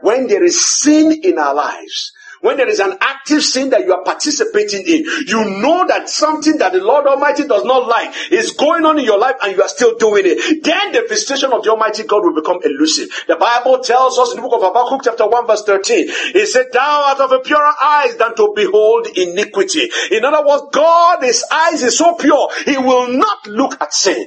When 0.00 0.26
there 0.28 0.44
is 0.44 0.80
sin 0.80 1.20
in 1.22 1.38
our 1.38 1.54
lives, 1.54 2.12
when 2.40 2.56
there 2.56 2.68
is 2.68 2.80
an 2.80 2.96
active 3.00 3.42
sin 3.42 3.70
that 3.70 3.84
you 3.84 3.92
are 3.92 4.04
participating 4.04 4.86
in, 4.86 5.04
you 5.26 5.44
know 5.60 5.86
that 5.86 6.08
something 6.08 6.58
that 6.58 6.72
the 6.72 6.82
Lord 6.82 7.06
Almighty 7.06 7.46
does 7.46 7.64
not 7.64 7.88
like 7.88 8.14
is 8.30 8.52
going 8.52 8.84
on 8.84 8.98
in 8.98 9.04
your 9.04 9.18
life 9.18 9.36
and 9.42 9.56
you 9.56 9.62
are 9.62 9.68
still 9.68 9.96
doing 9.98 10.24
it. 10.26 10.64
Then 10.64 10.92
the 10.92 11.06
visitation 11.08 11.52
of 11.52 11.62
the 11.62 11.70
Almighty 11.70 12.04
God 12.04 12.22
will 12.22 12.34
become 12.34 12.58
elusive. 12.62 13.08
The 13.26 13.36
Bible 13.36 13.80
tells 13.80 14.18
us 14.18 14.30
in 14.30 14.36
the 14.36 14.42
book 14.42 14.54
of 14.54 14.62
Habakkuk 14.62 15.02
chapter 15.04 15.28
1 15.28 15.46
verse 15.46 15.62
13, 15.64 16.04
it 16.34 16.48
said, 16.48 16.66
thou 16.72 17.08
art 17.08 17.20
of 17.20 17.32
a 17.32 17.40
purer 17.40 17.72
eyes 17.82 18.16
than 18.16 18.34
to 18.36 18.52
behold 18.54 19.06
iniquity. 19.16 19.90
In 20.10 20.24
other 20.24 20.46
words, 20.46 20.62
God, 20.72 21.22
his 21.22 21.44
eyes 21.50 21.82
is 21.82 21.98
so 21.98 22.14
pure, 22.14 22.48
he 22.64 22.78
will 22.78 23.08
not 23.08 23.46
look 23.46 23.80
at 23.80 23.92
sin. 23.92 24.26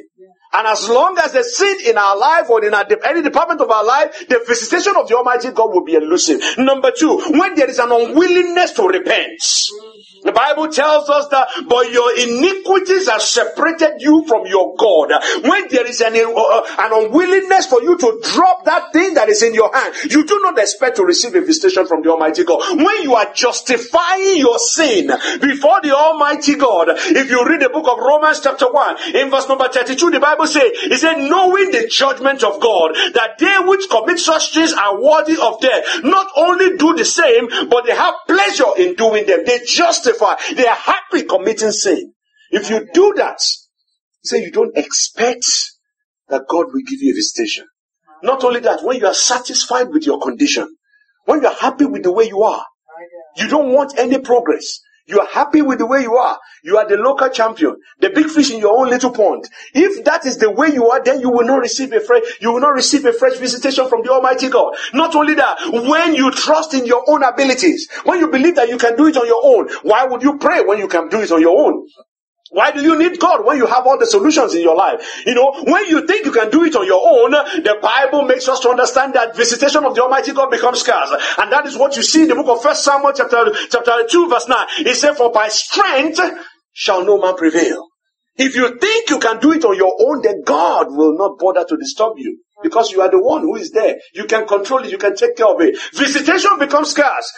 And 0.54 0.68
as 0.68 0.90
long 0.90 1.18
as 1.24 1.34
the 1.34 1.44
sin 1.44 1.78
in 1.86 1.98
our 1.98 2.18
life 2.18 2.50
or 2.50 2.64
in 2.66 2.74
our, 2.74 2.86
any 3.06 3.22
department 3.22 3.62
of 3.62 3.72
our 3.72 3.86
life, 3.86 4.28
the 4.28 4.44
visitation 4.48 4.96
of 4.98 5.08
the 5.08 5.18
Almighty 5.18 5.52
God 5.52 5.72
will 5.74 5.84
be 5.86 5.94
elusive. 5.94 6.42
Number 6.58 6.92
two, 6.98 7.18
when 7.30 7.56
there 7.56 7.70
is 7.70 7.80
an 7.80 7.92
unwillingness 7.92 8.72
to 8.74 8.88
repent. 8.88 9.42
The 10.24 10.32
Bible 10.32 10.70
tells 10.70 11.10
us 11.10 11.28
that, 11.30 11.48
but 11.68 11.92
your 11.92 12.18
iniquities 12.18 13.10
have 13.10 13.22
separated 13.22 14.02
you 14.02 14.24
from 14.28 14.46
your 14.46 14.76
God. 14.78 15.12
When 15.44 15.68
there 15.70 15.88
is 15.88 16.02
an, 16.02 16.16
uh, 16.16 16.62
an 16.80 16.92
unwillingness 16.94 17.68
for 17.68 17.82
you 17.82 17.98
to 17.98 18.22
drop 18.32 18.66
that 18.66 18.94
thing 18.94 19.16
that 19.16 19.30
is 19.30 19.44
in 19.44 19.54
your 19.54 19.76
hand, 19.76 19.94
you 20.10 20.26
do 20.26 20.40
not 20.40 20.58
expect 20.60 20.98
to 20.98 21.04
receive 21.04 21.36
a 21.36 21.42
visitation 21.42 21.86
from 21.88 22.02
the 22.02 22.12
Almighty 22.12 22.44
God. 22.44 22.62
When 22.78 23.04
you 23.04 23.16
are 23.16 23.34
justifying 23.34 24.38
your 24.38 24.60
sin 24.60 25.08
before 25.42 25.82
the 25.82 25.96
Almighty 25.96 26.56
God, 26.56 26.90
if 26.90 27.30
you 27.30 27.46
read 27.46 27.62
the 27.62 27.70
book 27.70 27.88
of 27.88 27.98
Romans 28.00 28.40
chapter 28.42 28.72
1, 28.72 29.16
in 29.16 29.30
verse 29.30 29.48
number 29.48 29.68
32, 29.68 30.12
the 30.12 30.20
Bible 30.20 30.48
says, 30.48 30.62
say, 30.62 30.90
he 30.90 30.98
said, 30.98 31.18
knowing 31.18 31.72
the 31.72 31.88
judgment 31.88 32.44
of 32.44 32.60
God, 32.62 32.94
that 33.14 33.38
they 33.40 33.58
which 33.66 33.90
commit 33.90 34.20
such 34.20 34.54
things 34.54 34.74
are 34.74 35.02
worthy 35.02 35.38
of 35.42 35.60
death, 35.60 36.04
not 36.04 36.28
only 36.36 36.78
do 36.78 36.94
the 36.96 37.06
same, 37.06 37.48
but 37.70 37.86
they 37.86 37.96
have 37.96 38.16
pleasure 38.28 38.72
in 38.78 38.96
doing 38.96 39.26
them. 39.26 39.44
They 39.46 39.60
justify, 39.66 40.11
they 40.56 40.68
are 40.68 40.76
happy 40.76 41.24
committing 41.24 41.72
sin. 41.72 42.14
If 42.52 42.70
you 42.70 42.88
do 42.94 43.14
that, 43.18 43.40
say 44.24 44.44
you 44.44 44.52
don't 44.52 44.78
expect 44.78 45.46
that 46.30 46.44
God 46.48 46.68
will 46.68 46.82
give 46.86 47.02
you 47.02 47.14
a 47.14 47.16
visitation. 47.16 47.68
Not 48.24 48.44
only 48.44 48.60
that, 48.62 48.84
when 48.84 48.98
you 48.98 49.08
are 49.08 49.14
satisfied 49.14 49.90
with 49.90 50.06
your 50.06 50.20
condition, 50.20 50.76
when 51.26 51.42
you 51.42 51.48
are 51.48 51.56
happy 51.56 51.86
with 51.86 52.04
the 52.04 52.12
way 52.12 52.26
you 52.26 52.44
are, 52.44 52.66
oh, 52.66 53.42
you 53.42 53.48
don't 53.48 53.74
want 53.74 53.98
any 53.98 54.20
progress. 54.20 54.80
You 55.12 55.20
are 55.20 55.28
happy 55.28 55.62
with 55.62 55.80
the 55.80 55.86
way 55.86 56.04
you 56.04 56.16
are. 56.16 56.40
You 56.64 56.78
are 56.78 56.88
the 56.88 56.96
local 56.96 57.28
champion, 57.28 57.76
the 58.00 58.12
big 58.12 58.28
fish 58.28 58.50
in 58.50 58.60
your 58.60 58.80
own 58.80 58.88
little 58.90 59.12
pond. 59.12 59.44
If 59.74 60.06
that 60.06 60.26
is 60.26 60.38
the 60.38 60.50
way 60.50 60.70
you 60.72 60.90
are, 60.90 61.04
then 61.04 61.20
you 61.20 61.30
will 61.30 61.46
not 61.46 61.60
receive 61.60 61.92
a 61.92 62.00
fresh, 62.00 62.24
you 62.40 62.54
will 62.54 62.62
not 62.62 62.74
receive 62.74 63.06
a 63.06 63.12
fresh 63.12 63.38
visitation 63.38 63.90
from 63.90 64.04
the 64.04 64.10
Almighty 64.10 64.48
God. 64.48 64.74
Not 64.94 65.14
only 65.14 65.34
that, 65.34 65.58
when 65.74 66.16
you 66.16 66.32
trust 66.32 66.74
in 66.74 66.86
your 66.86 67.04
own 67.10 67.24
abilities, 67.24 67.90
when 68.06 68.20
you 68.20 68.30
believe 68.30 68.56
that 68.56 68.70
you 68.70 68.78
can 68.78 68.96
do 68.96 69.08
it 69.08 69.18
on 69.18 69.28
your 69.28 69.42
own, 69.44 69.68
why 69.84 70.06
would 70.06 70.24
you 70.24 70.38
pray 70.38 70.64
when 70.64 70.80
you 70.80 70.88
can 70.88 71.10
do 71.10 71.20
it 71.20 71.32
on 71.34 71.42
your 71.42 71.60
own? 71.60 71.86
Why 72.52 72.72
do 72.72 72.82
you 72.82 73.00
need 73.00 73.18
God 73.18 73.46
when 73.46 73.56
you 73.56 73.66
have 73.66 73.88
all 73.88 73.98
the 73.98 74.06
solutions 74.06 74.54
in 74.54 74.62
your 74.62 74.76
life? 74.76 75.24
You 75.26 75.36
know, 75.36 75.64
when 75.64 75.86
you 75.86 76.06
think 76.06 76.26
you 76.26 76.34
can 76.34 76.50
do 76.50 76.66
it 76.66 76.76
on 76.76 76.86
your 76.86 77.02
own, 77.02 77.32
the 77.32 77.78
Bible 77.82 78.24
makes 78.24 78.50
us 78.50 78.60
to 78.60 78.70
understand 78.70 79.14
that 79.14 79.38
visitation 79.38 79.86
of 79.86 79.96
the 79.96 80.04
Almighty 80.04 80.34
God 80.34 80.52
becomes 80.52 80.82
scarce. 80.82 81.12
And 81.38 81.50
that 81.50 81.66
is 81.66 81.78
what 81.78 81.96
you 81.96 82.04
see 82.04 82.24
in 82.24 82.28
the 82.28 82.36
book 82.36 82.50
of 82.50 82.62
First 82.62 82.84
Samuel 82.84 83.14
chapter, 83.16 83.54
chapter 83.70 84.04
2 84.06 84.30
verse 84.30 84.50
9. 84.50 84.68
It 84.80 84.96
said, 84.96 85.16
for 85.16 85.32
by 85.32 85.48
strength 85.48 86.20
shall 86.74 87.06
no 87.06 87.22
man 87.22 87.38
prevail. 87.38 87.88
If 88.36 88.56
you 88.58 88.78
think 88.78 89.10
you 89.10 89.20
can 89.20 89.40
do 89.40 89.54
it 89.54 89.64
on 89.64 89.78
your 89.78 89.96
own, 90.02 90.22
then 90.22 90.44
God 90.46 90.88
will 90.90 91.18
not 91.18 91.40
bother 91.40 91.64
to 91.64 91.78
disturb 91.78 92.18
you. 92.18 92.38
Because 92.62 92.92
you 92.92 93.02
are 93.02 93.10
the 93.10 93.22
one 93.22 93.42
who 93.42 93.56
is 93.56 93.72
there. 93.72 93.96
You 94.14 94.26
can 94.26 94.46
control 94.46 94.84
it. 94.84 94.92
You 94.92 94.98
can 94.98 95.16
take 95.16 95.38
care 95.38 95.48
of 95.48 95.62
it. 95.62 95.78
Visitation 95.94 96.60
becomes 96.60 96.92
scarce 96.92 97.32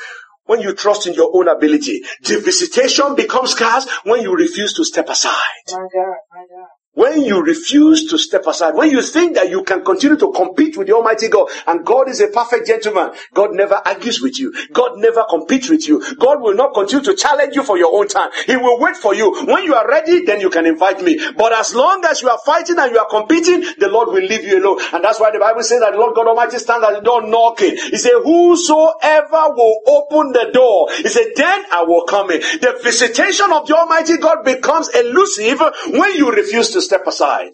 when 0.46 0.62
you 0.62 0.74
trust 0.74 1.08
in 1.08 1.14
your 1.14 1.32
own 1.36 1.48
ability. 1.48 2.02
The 2.24 2.40
visitation 2.40 3.16
becomes 3.16 3.52
scarce 3.52 3.90
when 4.04 4.22
you 4.22 4.36
refuse 4.36 4.74
to 4.76 4.86
step 4.86 5.10
aside. 5.10 5.34
My 5.72 5.78
God, 5.94 6.16
my 6.32 6.46
God. 6.50 6.73
When 6.94 7.22
you 7.22 7.42
refuse 7.42 8.10
to 8.10 8.18
step 8.18 8.46
aside, 8.46 8.76
when 8.76 8.92
you 8.92 9.02
think 9.02 9.36
that 9.36 9.50
you 9.50 9.64
can 9.64 9.84
continue 9.84 10.16
to 10.18 10.32
compete 10.32 10.78
with 10.78 10.88
the 10.88 10.94
Almighty 10.94 11.28
God, 11.28 11.50
and 11.66 11.86
God 11.86 12.08
is 12.08 12.22
a 12.22 12.28
perfect 12.28 12.68
gentleman, 12.68 13.12
God 13.34 13.54
never 13.54 13.82
argues 13.86 14.22
with 14.22 14.40
you. 14.40 14.54
God 14.72 14.98
never 14.98 15.24
competes 15.30 15.70
with 15.70 15.88
you. 15.88 16.04
God 16.16 16.42
will 16.42 16.56
not 16.56 16.74
continue 16.74 17.04
to 17.06 17.16
challenge 17.16 17.56
you 17.56 17.64
for 17.64 17.78
your 17.78 17.98
own 17.98 18.08
time. 18.08 18.30
He 18.46 18.56
will 18.56 18.80
wait 18.80 18.96
for 18.96 19.16
you. 19.16 19.34
When 19.46 19.64
you 19.64 19.74
are 19.74 19.88
ready, 19.88 20.24
then 20.26 20.40
you 20.40 20.50
can 20.50 20.66
invite 20.66 21.02
me. 21.02 21.20
But 21.36 21.54
as 21.54 21.74
long 21.74 22.06
as 22.06 22.22
you 22.22 22.30
are 22.30 22.40
fighting 22.46 22.78
and 22.78 22.92
you 22.92 23.00
are 23.00 23.10
competing, 23.10 23.62
the 23.80 23.90
Lord 23.90 24.10
will 24.10 24.24
leave 24.24 24.44
you 24.44 24.64
alone. 24.64 24.80
And 24.94 25.04
that's 25.04 25.20
why 25.20 25.32
the 25.32 25.40
Bible 25.40 25.64
says 25.64 25.80
that 25.80 25.94
the 25.94 25.98
Lord 25.98 26.16
God 26.16 26.28
Almighty 26.28 26.60
stands 26.60 26.86
at 26.86 26.94
the 26.94 27.02
door 27.02 27.26
knocking. 27.26 27.76
He 27.76 27.98
said, 27.98 28.22
whosoever 28.24 29.56
will 29.56 29.82
open 29.88 30.32
the 30.32 30.52
door, 30.54 30.90
he 30.92 31.10
said, 31.10 31.26
then 31.36 31.66
I 31.72 31.84
will 31.84 32.06
come 32.06 32.30
in. 32.30 32.40
The 32.40 32.80
visitation 32.84 33.52
of 33.52 33.66
the 33.66 33.76
Almighty 33.76 34.18
God 34.18 34.46
becomes 34.46 34.90
elusive 34.90 35.60
when 35.90 36.16
you 36.16 36.32
refuse 36.32 36.70
to 36.72 36.83
step 36.84 37.08
aside. 37.08 37.54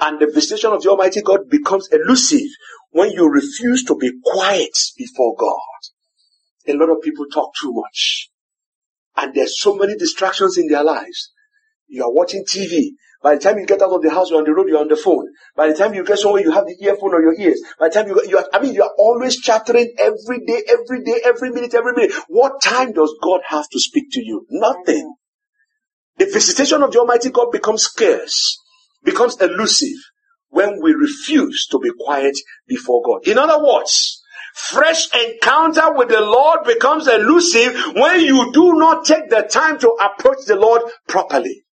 And 0.00 0.20
the 0.20 0.30
visitation 0.32 0.72
of 0.72 0.82
the 0.82 0.90
Almighty 0.90 1.22
God 1.22 1.48
becomes 1.50 1.88
elusive 1.92 2.48
when 2.90 3.10
you 3.10 3.28
refuse 3.28 3.84
to 3.84 3.96
be 3.96 4.10
quiet 4.24 4.76
before 4.96 5.34
God. 5.38 5.58
A 6.68 6.72
lot 6.74 6.90
of 6.90 7.02
people 7.02 7.26
talk 7.32 7.52
too 7.60 7.72
much. 7.72 8.30
And 9.16 9.34
there's 9.34 9.60
so 9.60 9.74
many 9.74 9.96
distractions 9.96 10.56
in 10.58 10.68
their 10.68 10.84
lives. 10.84 11.32
You 11.88 12.04
are 12.04 12.12
watching 12.12 12.44
TV. 12.44 12.90
By 13.22 13.34
the 13.34 13.40
time 13.40 13.58
you 13.58 13.66
get 13.66 13.82
out 13.82 13.90
of 13.90 14.02
the 14.02 14.10
house, 14.10 14.30
you're 14.30 14.38
on 14.38 14.44
the 14.44 14.54
road, 14.54 14.68
you're 14.68 14.78
on 14.78 14.88
the 14.88 14.96
phone. 14.96 15.26
By 15.56 15.68
the 15.68 15.74
time 15.74 15.92
you 15.92 16.04
get 16.04 16.18
somewhere, 16.18 16.42
you 16.42 16.52
have 16.52 16.66
the 16.66 16.76
earphone 16.80 17.14
on 17.14 17.22
your 17.22 17.34
ears. 17.34 17.60
By 17.78 17.88
the 17.88 17.94
time 17.94 18.08
you, 18.08 18.22
you 18.28 18.38
are, 18.38 18.46
I 18.52 18.60
mean, 18.60 18.74
you 18.74 18.82
are 18.84 18.92
always 18.96 19.40
chattering 19.40 19.92
every 19.98 20.44
day, 20.46 20.62
every 20.68 21.02
day, 21.02 21.20
every 21.24 21.50
minute, 21.50 21.74
every 21.74 21.94
minute. 21.94 22.12
What 22.28 22.62
time 22.62 22.92
does 22.92 23.12
God 23.22 23.40
have 23.48 23.68
to 23.70 23.80
speak 23.80 24.04
to 24.12 24.20
you? 24.22 24.46
Nothing. 24.50 25.14
The 26.18 26.26
visitation 26.26 26.82
of 26.82 26.92
the 26.92 26.98
Almighty 26.98 27.30
God 27.30 27.50
becomes 27.52 27.84
scarce, 27.84 28.58
becomes 29.04 29.40
elusive 29.40 29.98
when 30.50 30.80
we 30.82 30.92
refuse 30.92 31.66
to 31.70 31.78
be 31.78 31.90
quiet 31.98 32.36
before 32.66 33.02
God. 33.02 33.26
In 33.28 33.38
other 33.38 33.64
words, 33.64 34.20
fresh 34.54 35.08
encounter 35.14 35.92
with 35.94 36.08
the 36.08 36.20
Lord 36.20 36.64
becomes 36.64 37.06
elusive 37.06 37.74
when 37.94 38.20
you 38.20 38.50
do 38.52 38.74
not 38.74 39.04
take 39.04 39.30
the 39.30 39.42
time 39.42 39.78
to 39.78 39.90
approach 39.90 40.38
the 40.46 40.56
Lord 40.56 40.82
properly. 41.06 41.64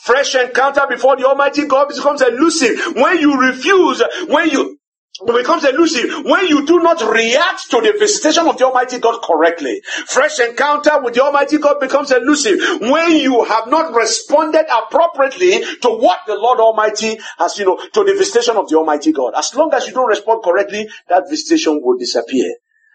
Fresh 0.00 0.34
encounter 0.34 0.86
before 0.88 1.16
the 1.16 1.26
Almighty 1.26 1.66
God 1.66 1.88
becomes 1.88 2.22
elusive 2.22 2.94
when 2.94 3.18
you 3.18 3.40
refuse, 3.40 4.02
when 4.28 4.50
you 4.50 4.78
becomes 5.26 5.64
elusive 5.64 6.24
when 6.24 6.46
you 6.48 6.66
do 6.66 6.80
not 6.80 7.00
react 7.00 7.70
to 7.70 7.80
the 7.80 7.92
visitation 7.98 8.48
of 8.48 8.58
the 8.58 8.66
Almighty 8.66 8.98
God 8.98 9.22
correctly. 9.22 9.80
Fresh 10.06 10.40
encounter 10.40 11.00
with 11.02 11.14
the 11.14 11.22
Almighty 11.22 11.58
God 11.58 11.78
becomes 11.78 12.10
elusive 12.10 12.58
when 12.80 13.12
you 13.12 13.44
have 13.44 13.68
not 13.68 13.94
responded 13.94 14.66
appropriately 14.70 15.64
to 15.82 15.88
what 15.88 16.20
the 16.26 16.34
Lord 16.34 16.58
Almighty 16.58 17.18
has, 17.38 17.56
you 17.58 17.64
know, 17.64 17.76
to 17.76 18.04
the 18.04 18.14
visitation 18.18 18.56
of 18.56 18.68
the 18.68 18.76
Almighty 18.76 19.12
God. 19.12 19.34
As 19.36 19.54
long 19.54 19.72
as 19.72 19.86
you 19.86 19.92
don't 19.92 20.08
respond 20.08 20.42
correctly, 20.42 20.88
that 21.08 21.24
visitation 21.30 21.80
will 21.80 21.96
disappear. 21.96 22.52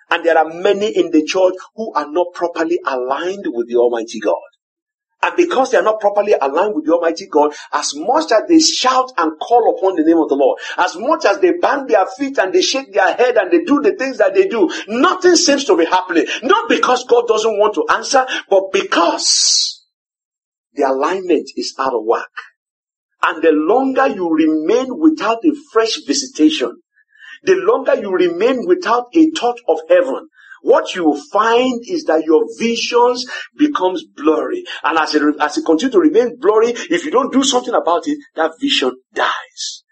And 0.09 0.25
there 0.25 0.37
are 0.37 0.49
many 0.51 0.87
in 0.97 1.11
the 1.11 1.23
church 1.23 1.53
who 1.75 1.93
are 1.93 2.11
not 2.11 2.33
properly 2.33 2.79
aligned 2.85 3.45
with 3.47 3.69
the 3.69 3.75
Almighty 3.75 4.19
God. 4.19 4.35
And 5.21 5.35
because 5.35 5.71
they 5.71 5.77
are 5.77 5.83
not 5.83 5.99
properly 5.99 6.33
aligned 6.33 6.75
with 6.75 6.85
the 6.85 6.93
Almighty 6.93 7.27
God, 7.27 7.53
as 7.73 7.93
much 7.95 8.31
as 8.31 8.43
they 8.47 8.59
shout 8.59 9.11
and 9.17 9.37
call 9.39 9.75
upon 9.77 9.95
the 9.95 10.03
name 10.03 10.17
of 10.17 10.29
the 10.29 10.35
Lord, 10.35 10.59
as 10.77 10.95
much 10.95 11.25
as 11.25 11.39
they 11.39 11.53
bang 11.53 11.87
their 11.87 12.05
feet 12.05 12.37
and 12.37 12.53
they 12.53 12.61
shake 12.61 12.93
their 12.93 13.13
head 13.13 13.35
and 13.35 13.51
they 13.51 13.63
do 13.65 13.81
the 13.81 13.93
things 13.93 14.19
that 14.19 14.33
they 14.33 14.47
do, 14.47 14.69
nothing 14.87 15.35
seems 15.35 15.65
to 15.65 15.75
be 15.75 15.85
happening. 15.85 16.25
Not 16.43 16.69
because 16.69 17.03
God 17.03 17.27
doesn't 17.27 17.59
want 17.59 17.73
to 17.75 17.85
answer, 17.93 18.25
but 18.49 18.71
because 18.71 19.85
the 20.73 20.83
alignment 20.83 21.49
is 21.57 21.75
out 21.77 21.93
of 21.93 22.05
whack. 22.05 22.29
And 23.21 23.43
the 23.43 23.51
longer 23.51 24.07
you 24.07 24.29
remain 24.29 24.97
without 24.97 25.43
a 25.43 25.53
fresh 25.73 25.97
visitation, 26.07 26.81
the 27.43 27.55
longer 27.55 27.95
you 27.95 28.11
remain 28.11 28.65
without 28.65 29.07
a 29.13 29.31
touch 29.31 29.59
of 29.67 29.79
heaven, 29.89 30.29
what 30.61 30.95
you 30.95 31.19
find 31.31 31.81
is 31.87 32.03
that 32.05 32.23
your 32.25 32.45
visions 32.57 33.25
becomes 33.57 34.05
blurry. 34.15 34.63
And 34.83 34.97
as 34.97 35.15
it, 35.15 35.23
as 35.39 35.57
it 35.57 35.65
continues 35.65 35.93
to 35.93 35.99
remain 35.99 36.37
blurry, 36.39 36.69
if 36.69 37.05
you 37.05 37.11
don't 37.11 37.31
do 37.31 37.43
something 37.43 37.73
about 37.73 38.07
it, 38.07 38.17
that 38.35 38.51
vision 38.59 38.93
dies. 39.13 39.83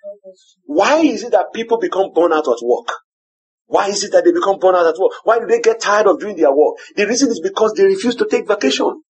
Why 0.66 1.00
is 1.00 1.24
it 1.24 1.32
that 1.32 1.54
people 1.54 1.80
become 1.80 2.12
burnt 2.14 2.34
out 2.34 2.48
at 2.48 2.58
work? 2.62 2.90
Why 3.66 3.90
is 3.90 4.04
it 4.04 4.12
that 4.14 4.24
they 4.24 4.32
become 4.32 4.60
burnt 4.60 4.78
out 4.78 4.88
at 4.88 5.00
work? 5.00 5.12
Why 5.24 5.40
do 5.40 5.46
they 5.46 5.60
get 5.60 5.82
tired 5.82 6.08
of 6.08 6.20
doing 6.20 6.38
their 6.38 6.54
work? 6.54 6.78
The 6.96 7.06
reason 7.06 7.30
is 7.30 7.42
because 7.42 7.74
they 7.74 7.84
refuse 7.84 8.16
to 8.16 8.28
take 8.30 8.48
vacation. 8.48 9.02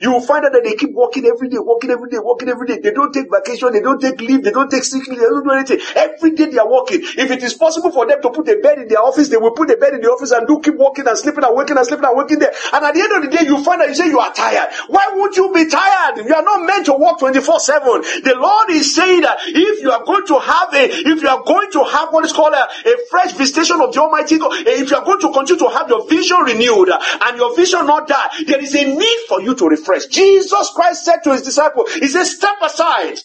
You 0.00 0.12
will 0.12 0.20
find 0.20 0.44
out 0.44 0.52
that 0.52 0.62
they 0.62 0.76
keep 0.76 0.94
working 0.94 1.26
every 1.26 1.48
day, 1.48 1.58
working 1.58 1.90
every 1.90 2.08
day, 2.08 2.18
working 2.22 2.48
every 2.48 2.68
day. 2.68 2.78
They 2.78 2.92
don't 2.92 3.12
take 3.12 3.26
vacation, 3.34 3.72
they 3.72 3.80
don't 3.80 3.98
take 4.00 4.20
leave, 4.20 4.44
they 4.44 4.52
don't 4.52 4.70
take 4.70 4.84
sick 4.84 5.04
leave, 5.08 5.18
they 5.18 5.26
don't 5.26 5.42
do 5.42 5.50
anything. 5.50 5.80
Every 5.96 6.38
day 6.38 6.46
they 6.46 6.58
are 6.58 6.70
working. 6.70 7.00
If 7.02 7.32
it 7.32 7.42
is 7.42 7.54
possible 7.54 7.90
for 7.90 8.06
them 8.06 8.22
to 8.22 8.30
put 8.30 8.46
a 8.46 8.62
bed 8.62 8.78
in 8.78 8.86
their 8.86 9.02
office, 9.02 9.28
they 9.28 9.36
will 9.36 9.50
put 9.58 9.68
a 9.72 9.76
bed 9.76 9.94
in 9.94 10.00
the 10.00 10.06
office 10.06 10.30
and 10.30 10.46
do 10.46 10.60
keep 10.62 10.76
working 10.78 11.08
and 11.08 11.18
sleeping 11.18 11.42
and 11.42 11.50
waking 11.50 11.76
and 11.76 11.84
sleeping 11.84 12.06
and 12.06 12.16
waking 12.16 12.38
there. 12.38 12.54
And 12.72 12.84
at 12.84 12.94
the 12.94 13.02
end 13.02 13.10
of 13.10 13.22
the 13.26 13.36
day, 13.36 13.42
you 13.42 13.58
find 13.64 13.80
that 13.80 13.88
you 13.88 13.96
say 13.98 14.06
you 14.06 14.20
are 14.20 14.32
tired. 14.32 14.70
Why 14.86 15.18
would 15.18 15.34
you 15.36 15.50
be 15.52 15.66
tired? 15.66 16.22
You 16.22 16.30
are 16.32 16.46
not 16.46 16.62
meant 16.62 16.86
to 16.86 16.94
work 16.94 17.18
24-7. 17.18 18.22
The 18.22 18.38
Lord 18.38 18.70
is 18.70 18.94
saying 18.94 19.22
that 19.22 19.38
if 19.50 19.82
you 19.82 19.90
are 19.90 20.04
going 20.06 20.26
to 20.30 20.38
have 20.38 20.74
a, 20.78 20.94
if 20.94 21.22
you 21.22 21.28
are 21.28 21.42
going 21.42 21.72
to 21.74 21.82
have 21.82 22.14
what 22.14 22.24
is 22.24 22.32
called 22.32 22.54
a, 22.54 22.70
a 22.86 22.94
fresh 23.10 23.32
visitation 23.34 23.82
of 23.82 23.92
the 23.92 23.98
Almighty 24.00 24.38
God, 24.38 24.54
eh, 24.62 24.78
if 24.78 24.92
you 24.92 24.96
are 24.96 25.04
going 25.04 25.18
to 25.26 25.32
continue 25.34 25.58
to 25.58 25.74
have 25.74 25.90
your 25.90 26.06
vision 26.06 26.38
renewed 26.46 26.86
eh, 26.88 26.98
and 27.26 27.36
your 27.36 27.50
vision 27.56 27.82
not 27.82 28.06
die, 28.06 28.46
there 28.46 28.62
is 28.62 28.76
a 28.78 28.84
need 28.86 29.18
for 29.26 29.42
you 29.42 29.56
to 29.58 29.66
reflect 29.66 29.87
Jesus 30.10 30.70
Christ 30.74 31.04
said 31.04 31.18
to 31.24 31.32
his 31.32 31.42
disciple, 31.42 31.86
He 31.86 32.08
said, 32.08 32.24
Step 32.24 32.56
aside, 32.62 33.18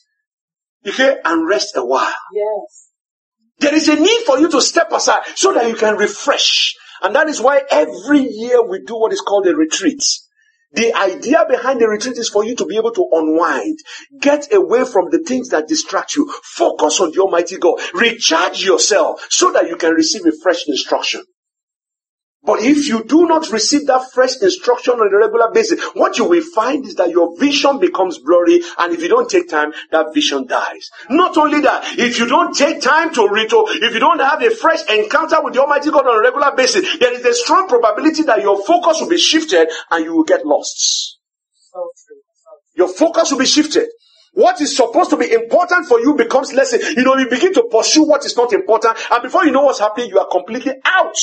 okay, 0.88 1.18
and 1.24 1.48
rest 1.48 1.76
a 1.76 1.86
while. 1.86 2.14
Yes. 2.34 2.90
There 3.60 3.76
is 3.76 3.88
a 3.88 3.96
need 3.96 4.22
for 4.26 4.40
you 4.40 4.50
to 4.50 4.62
step 4.62 4.92
aside 4.92 5.22
so 5.36 5.54
that 5.54 5.68
you 5.68 5.76
can 5.76 5.96
refresh. 5.96 6.76
And 7.02 7.16
that 7.16 7.30
is 7.30 7.42
why 7.42 7.62
every 7.70 8.22
year 8.22 8.66
we 8.66 8.82
do 8.82 8.96
what 8.96 9.14
is 9.14 9.22
called 9.22 9.48
a 9.48 9.56
retreat. 9.56 10.04
The 10.74 10.94
idea 10.96 11.46
behind 11.48 11.80
the 11.80 11.88
retreat 11.88 12.18
is 12.18 12.30
for 12.30 12.44
you 12.44 12.56
to 12.56 12.66
be 12.66 12.78
able 12.78 12.92
to 12.94 13.08
unwind, 13.12 13.78
get 14.20 14.52
away 14.52 14.86
from 14.86 15.12
the 15.12 15.20
things 15.20 15.50
that 15.50 15.68
distract 15.68 16.16
you, 16.16 16.34
focus 16.44 17.00
on 17.00 17.12
the 17.12 17.20
Almighty 17.20 17.58
God, 17.58 17.80
recharge 17.94 18.64
yourself 18.64 19.26
so 19.30 19.52
that 19.52 19.68
you 19.68 19.76
can 19.76 19.94
receive 19.94 20.26
a 20.26 20.32
fresh 20.42 20.68
instruction. 20.68 21.22
But 22.46 22.60
if 22.60 22.90
you 22.90 23.06
do 23.06 23.26
not 23.26 23.50
receive 23.52 23.88
that 23.88 24.12
fresh 24.12 24.42
instruction 24.42 24.96
on 24.96 25.08
a 25.08 25.18
regular 25.18 25.50
basis, 25.52 25.82
what 25.94 26.18
you 26.18 26.26
will 26.26 26.44
find 26.44 26.86
is 26.86 26.96
that 26.96 27.10
your 27.10 27.38
vision 27.38 27.80
becomes 27.80 28.18
blurry, 28.20 28.62
and 28.80 28.94
if 28.94 29.02
you 29.02 29.08
don't 29.08 29.30
take 29.30 29.48
time, 29.48 29.72
that 29.92 30.14
vision 30.14 30.46
dies. 30.46 30.90
Not 31.10 31.38
only 31.38 31.62
that, 31.62 31.98
if 31.98 32.20
you 32.20 32.28
don't 32.28 32.54
take 32.54 32.82
time 32.82 33.14
to 33.14 33.30
read, 33.32 33.50
if 33.54 33.94
you 33.94 34.00
don't 34.00 34.20
have 34.20 34.42
a 34.42 34.50
fresh 34.50 34.84
encounter 34.90 35.42
with 35.42 35.54
the 35.54 35.62
Almighty 35.62 35.90
God 35.90 36.06
on 36.06 36.18
a 36.18 36.22
regular 36.22 36.54
basis, 36.54 36.98
there 37.00 37.14
is 37.14 37.24
a 37.26 37.34
strong 37.34 37.70
probability 37.70 38.24
that 38.24 38.42
your 38.42 38.62
focus 38.66 39.00
will 39.00 39.10
be 39.10 39.18
shifted 39.18 39.70
and 39.92 40.04
you 40.04 40.14
will 40.14 40.26
get 40.26 40.46
lost. 40.46 41.20
So 41.72 41.80
true. 41.80 42.18
So 42.36 42.50
true. 42.76 42.86
Your 42.86 42.94
focus 42.94 43.32
will 43.32 43.40
be 43.40 43.46
shifted. 43.46 43.88
What 44.34 44.60
is 44.60 44.76
supposed 44.76 45.12
to 45.12 45.18
be 45.18 45.32
important 45.32 45.86
for 45.86 46.02
you 46.02 46.16
becomes 46.16 46.52
less. 46.52 46.74
You 46.74 47.04
know, 47.04 47.16
you 47.16 47.30
begin 47.30 47.54
to 47.54 47.64
pursue 47.72 48.04
what 48.04 48.26
is 48.26 48.36
not 48.36 48.52
important, 48.52 48.98
and 49.12 49.24
before 49.24 49.46
you 49.46 49.52
know 49.52 49.64
what's 49.64 49.80
happening, 49.80 50.10
you 50.10 50.20
are 50.20 50.28
completely 50.28 50.74
out 50.84 51.16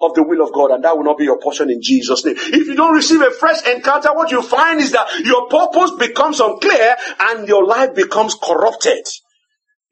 of 0.00 0.14
the 0.14 0.22
will 0.22 0.42
of 0.42 0.52
God, 0.52 0.70
and 0.70 0.84
that 0.84 0.96
will 0.96 1.04
not 1.04 1.18
be 1.18 1.24
your 1.24 1.38
portion 1.38 1.70
in 1.70 1.80
Jesus' 1.82 2.24
name. 2.24 2.36
If 2.38 2.66
you 2.66 2.74
don't 2.74 2.94
receive 2.94 3.20
a 3.20 3.30
fresh 3.30 3.66
encounter, 3.66 4.14
what 4.14 4.30
you 4.30 4.42
find 4.42 4.80
is 4.80 4.92
that 4.92 5.08
your 5.24 5.48
purpose 5.48 5.92
becomes 5.98 6.40
unclear 6.40 6.96
and 7.20 7.46
your 7.48 7.66
life 7.66 7.94
becomes 7.94 8.34
corrupted. 8.34 9.06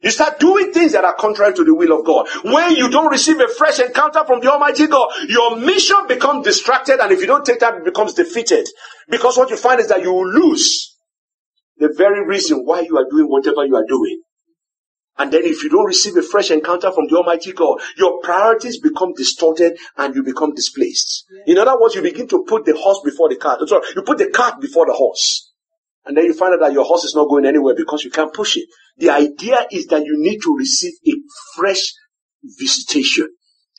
You 0.01 0.11
start 0.11 0.39
doing 0.39 0.73
things 0.73 0.93
that 0.93 1.05
are 1.05 1.15
contrary 1.15 1.55
to 1.55 1.65
the 1.65 1.75
will 1.75 1.99
of 1.99 2.07
God. 2.07 2.29
When 2.45 2.77
you 2.77 2.89
don't 2.89 3.11
receive 3.11 3.41
a 3.41 3.49
fresh 3.49 3.81
encounter 3.81 4.25
from 4.25 4.41
the 4.41 4.53
Almighty 4.53 4.87
God, 4.87 5.11
your 5.29 5.57
mission 5.57 6.07
becomes 6.07 6.45
distracted, 6.45 7.01
and 7.01 7.11
if 7.11 7.21
you 7.21 7.27
don't 7.27 7.45
take 7.45 7.59
time, 7.59 7.79
it 7.79 7.85
becomes 7.85 8.15
defeated. 8.15 8.69
Because 9.09 9.37
what 9.37 9.51
you 9.51 9.57
find 9.57 9.81
is 9.81 9.89
that 9.89 10.03
you 10.03 10.15
lose 10.15 10.97
the 11.79 11.93
very 11.97 12.25
reason 12.27 12.61
why 12.65 12.81
you 12.81 12.97
are 12.97 13.07
doing 13.11 13.27
whatever 13.27 13.67
you 13.67 13.75
are 13.75 13.87
doing. 13.89 14.23
And 15.19 15.33
then 15.33 15.43
if 15.45 15.65
you 15.65 15.69
don't 15.69 15.85
receive 15.85 16.17
a 16.17 16.23
fresh 16.23 16.51
encounter 16.53 16.93
from 16.93 17.09
the 17.09 17.17
Almighty 17.17 17.53
God, 17.53 17.81
your 17.97 18.21
priorities 18.21 18.79
become 18.79 19.13
distorted 19.15 19.77
and 19.97 20.15
you 20.15 20.23
become 20.23 20.55
displaced. 20.55 21.25
In 21.47 21.59
other 21.59 21.79
words, 21.79 21.97
you 21.97 22.03
begin 22.03 22.29
to 22.29 22.45
put 22.47 22.65
the 22.65 22.77
horse 22.77 23.01
before 23.05 23.29
the 23.29 23.37
cart. 23.37 23.69
Sorry, 23.69 23.83
you 23.97 24.03
put 24.03 24.19
the 24.19 24.31
cart 24.31 24.61
before 24.61 24.87
the 24.87 24.93
horse. 24.93 25.53
And 26.07 26.17
then 26.17 26.25
you 26.25 26.35
find 26.35 26.55
out 26.55 26.61
that 26.61 26.73
your 26.73 26.85
horse 26.85 27.05
is 27.05 27.15
not 27.17 27.29
going 27.29 27.45
anywhere 27.47 27.75
because 27.77 28.05
you 28.05 28.11
can't 28.11 28.33
push 28.33 28.57
it. 28.57 28.69
The 28.97 29.11
idea 29.11 29.67
is 29.71 29.87
that 29.89 30.05
you 30.05 30.15
need 30.17 30.39
to 30.43 30.57
receive 30.57 30.93
a 31.07 31.13
fresh 31.57 31.93
visitation, 32.45 33.29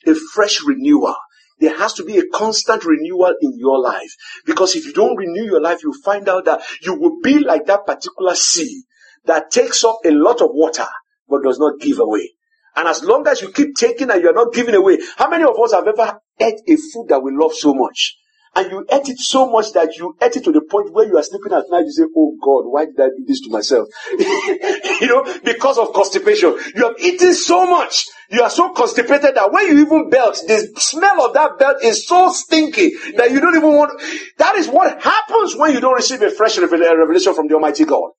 a 0.06 0.14
fresh 0.14 0.62
renewal. 0.62 1.16
There 1.58 1.76
has 1.76 1.94
to 1.94 2.04
be 2.04 2.18
a 2.18 2.26
constant 2.32 2.84
renewal 2.84 3.34
in 3.40 3.58
your 3.58 3.80
life. 3.80 4.14
Because 4.44 4.76
if 4.76 4.84
you 4.84 4.92
don't 4.92 5.16
renew 5.16 5.44
your 5.44 5.60
life, 5.60 5.82
you 5.82 5.94
find 6.04 6.28
out 6.28 6.44
that 6.44 6.62
you 6.82 6.94
will 6.94 7.18
be 7.22 7.38
like 7.38 7.66
that 7.66 7.86
particular 7.86 8.34
sea 8.34 8.84
that 9.24 9.50
takes 9.50 9.84
up 9.84 9.98
a 10.04 10.10
lot 10.10 10.40
of 10.40 10.50
water 10.52 10.86
but 11.30 11.42
does 11.42 11.58
not 11.58 11.80
give 11.80 11.98
away. 11.98 12.30
And 12.76 12.88
as 12.88 13.02
long 13.02 13.26
as 13.26 13.42
you 13.42 13.50
keep 13.50 13.74
taking 13.76 14.10
and 14.10 14.22
you're 14.22 14.34
not 14.34 14.52
giving 14.52 14.74
away, 14.74 14.98
how 15.16 15.28
many 15.28 15.44
of 15.44 15.58
us 15.58 15.72
have 15.72 15.86
ever 15.86 16.20
ate 16.40 16.60
a 16.68 16.76
food 16.76 17.06
that 17.08 17.20
we 17.22 17.32
love 17.34 17.54
so 17.54 17.74
much? 17.74 18.16
and 18.56 18.70
you 18.70 18.84
ate 18.90 19.08
it 19.08 19.18
so 19.18 19.48
much 19.48 19.72
that 19.72 19.96
you 19.96 20.16
ate 20.20 20.36
it 20.36 20.44
to 20.44 20.52
the 20.52 20.60
point 20.60 20.92
where 20.92 21.06
you 21.06 21.16
are 21.16 21.22
sleeping 21.22 21.52
at 21.52 21.64
night, 21.70 21.84
you 21.84 21.92
say, 21.92 22.04
Oh 22.16 22.34
God, 22.42 22.64
why 22.66 22.86
did 22.86 22.98
I 22.98 23.08
do 23.08 23.24
this 23.26 23.40
to 23.42 23.50
myself? 23.50 23.86
you 24.18 25.06
know, 25.06 25.24
because 25.44 25.78
of 25.78 25.92
constipation. 25.92 26.56
You 26.74 26.88
have 26.88 26.96
eaten 26.98 27.34
so 27.34 27.66
much. 27.66 28.06
You 28.30 28.42
are 28.42 28.50
so 28.50 28.72
constipated 28.72 29.34
that 29.36 29.52
when 29.52 29.66
you 29.66 29.82
even 29.82 30.10
belt, 30.10 30.40
the 30.46 30.72
smell 30.76 31.24
of 31.26 31.34
that 31.34 31.58
belt 31.58 31.76
is 31.82 32.06
so 32.06 32.32
stinky 32.32 32.90
that 33.16 33.30
you 33.30 33.40
don't 33.40 33.56
even 33.56 33.72
want. 33.72 34.00
That 34.38 34.56
is 34.56 34.68
what 34.68 35.00
happens 35.02 35.56
when 35.56 35.72
you 35.72 35.80
don't 35.80 35.94
receive 35.94 36.22
a 36.22 36.30
fresh 36.30 36.58
revelation 36.58 37.34
from 37.34 37.46
the 37.46 37.54
Almighty 37.54 37.84
God. 37.84 38.10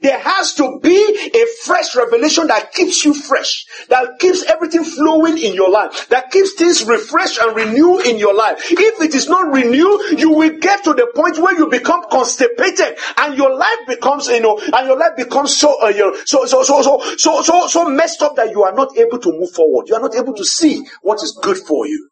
There 0.00 0.18
has 0.18 0.54
to 0.54 0.78
be 0.82 1.30
a 1.34 1.44
fresh 1.64 1.96
revelation 1.96 2.46
that 2.48 2.72
keeps 2.72 3.04
you 3.04 3.14
fresh, 3.14 3.66
that 3.88 4.18
keeps 4.18 4.44
everything 4.44 4.84
flowing 4.84 5.38
in 5.38 5.54
your 5.54 5.70
life, 5.70 6.08
that 6.08 6.30
keeps 6.30 6.54
things 6.54 6.84
refreshed 6.84 7.38
and 7.38 7.56
renewed 7.56 8.06
in 8.06 8.18
your 8.18 8.34
life. 8.34 8.70
If 8.70 9.00
it 9.02 9.14
is 9.14 9.28
not 9.28 9.52
renewed, 9.52 10.18
you 10.18 10.30
will 10.30 10.58
get 10.58 10.84
to 10.84 10.94
the 10.94 11.10
point 11.14 11.38
where 11.38 11.56
you 11.56 11.68
become 11.68 12.04
constipated 12.10 12.98
and 13.18 13.36
your 13.36 13.54
life 13.54 13.78
becomes, 13.86 14.28
you 14.28 14.40
know, 14.40 14.58
and 14.58 14.86
your 14.86 14.98
life 14.98 15.16
becomes 15.16 15.56
so, 15.56 15.82
uh, 15.82 15.88
you 15.88 16.10
know, 16.10 16.16
so, 16.24 16.46
so, 16.46 16.62
so, 16.62 16.82
so, 16.82 17.00
so, 17.16 17.42
so, 17.42 17.66
so 17.66 17.88
messed 17.88 18.22
up 18.22 18.36
that 18.36 18.50
you 18.50 18.62
are 18.62 18.74
not 18.74 18.96
able 18.96 19.18
to 19.18 19.32
move 19.32 19.50
forward. 19.50 19.88
You 19.88 19.96
are 19.96 20.00
not 20.00 20.14
able 20.14 20.34
to 20.34 20.44
see 20.44 20.84
what 21.02 21.22
is 21.22 21.38
good 21.42 21.58
for 21.58 21.86
you. 21.86 22.08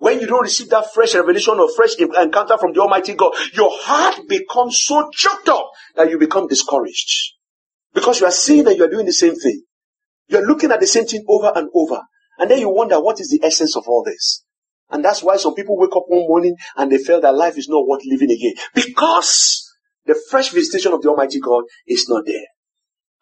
When 0.00 0.18
you 0.18 0.26
don't 0.26 0.40
receive 0.40 0.70
that 0.70 0.94
fresh 0.94 1.14
revelation 1.14 1.60
or 1.60 1.70
fresh 1.70 1.94
encounter 1.96 2.56
from 2.56 2.72
the 2.72 2.80
Almighty 2.80 3.12
God, 3.12 3.34
your 3.52 3.68
heart 3.70 4.26
becomes 4.26 4.82
so 4.82 5.10
choked 5.12 5.50
up 5.50 5.70
that 5.94 6.08
you 6.08 6.18
become 6.18 6.48
discouraged. 6.48 7.34
Because 7.92 8.18
you 8.18 8.26
are 8.26 8.32
seeing 8.32 8.64
that 8.64 8.78
you 8.78 8.84
are 8.84 8.88
doing 8.88 9.04
the 9.04 9.12
same 9.12 9.34
thing. 9.34 9.62
You 10.28 10.38
are 10.38 10.46
looking 10.46 10.72
at 10.72 10.80
the 10.80 10.86
same 10.86 11.04
thing 11.04 11.22
over 11.28 11.52
and 11.54 11.68
over. 11.74 12.00
And 12.38 12.50
then 12.50 12.60
you 12.60 12.70
wonder 12.70 12.98
what 12.98 13.20
is 13.20 13.28
the 13.28 13.44
essence 13.46 13.76
of 13.76 13.84
all 13.88 14.02
this. 14.02 14.42
And 14.88 15.04
that's 15.04 15.22
why 15.22 15.36
some 15.36 15.54
people 15.54 15.76
wake 15.76 15.94
up 15.94 16.04
one 16.06 16.26
morning 16.26 16.56
and 16.78 16.90
they 16.90 16.96
feel 16.96 17.20
that 17.20 17.34
life 17.34 17.58
is 17.58 17.68
not 17.68 17.86
worth 17.86 18.00
living 18.06 18.30
again. 18.30 18.54
Because 18.74 19.70
the 20.06 20.18
fresh 20.30 20.48
visitation 20.48 20.94
of 20.94 21.02
the 21.02 21.10
Almighty 21.10 21.40
God 21.40 21.64
is 21.86 22.08
not 22.08 22.24
there. 22.24 22.46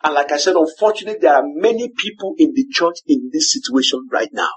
And 0.04 0.14
like 0.14 0.30
I 0.30 0.36
said, 0.36 0.54
unfortunately, 0.54 1.18
there 1.20 1.34
are 1.34 1.44
many 1.44 1.88
people 1.88 2.36
in 2.38 2.52
the 2.54 2.66
church 2.70 2.98
in 3.08 3.30
this 3.32 3.52
situation 3.52 4.06
right 4.12 4.30
now, 4.32 4.50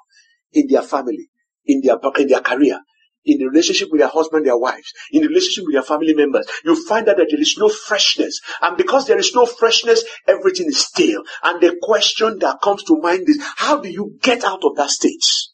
in 0.54 0.68
their 0.68 0.84
family 0.84 1.32
in 1.66 1.82
their 1.82 1.98
in 2.18 2.28
their 2.28 2.42
career, 2.42 2.80
in 3.26 3.38
the 3.38 3.46
relationship 3.46 3.90
with 3.92 4.00
their 4.00 4.10
husband, 4.10 4.46
their 4.46 4.58
wives, 4.58 4.92
in 5.12 5.22
the 5.22 5.28
relationship 5.28 5.66
with 5.66 5.74
their 5.74 5.84
family 5.84 6.14
members, 6.14 6.48
you 6.64 6.76
find 6.88 7.08
out 7.08 7.18
that 7.18 7.28
there 7.30 7.40
is 7.40 7.56
no 7.60 7.70
freshness. 7.70 8.40
And 8.62 8.78
because 8.78 9.08
there 9.08 9.20
is 9.20 9.34
no 9.36 9.46
freshness, 9.46 10.04
everything 10.28 10.68
is 10.68 10.80
stale. 10.86 11.24
And 11.44 11.62
the 11.62 11.78
question 11.82 12.40
that 12.40 12.62
comes 12.62 12.84
to 12.86 13.00
mind 13.00 13.28
is, 13.28 13.40
how 13.58 13.80
do 13.80 13.90
you 13.90 14.18
get 14.22 14.44
out 14.44 14.64
of 14.64 14.76
that 14.78 14.90
stage? 14.90 15.51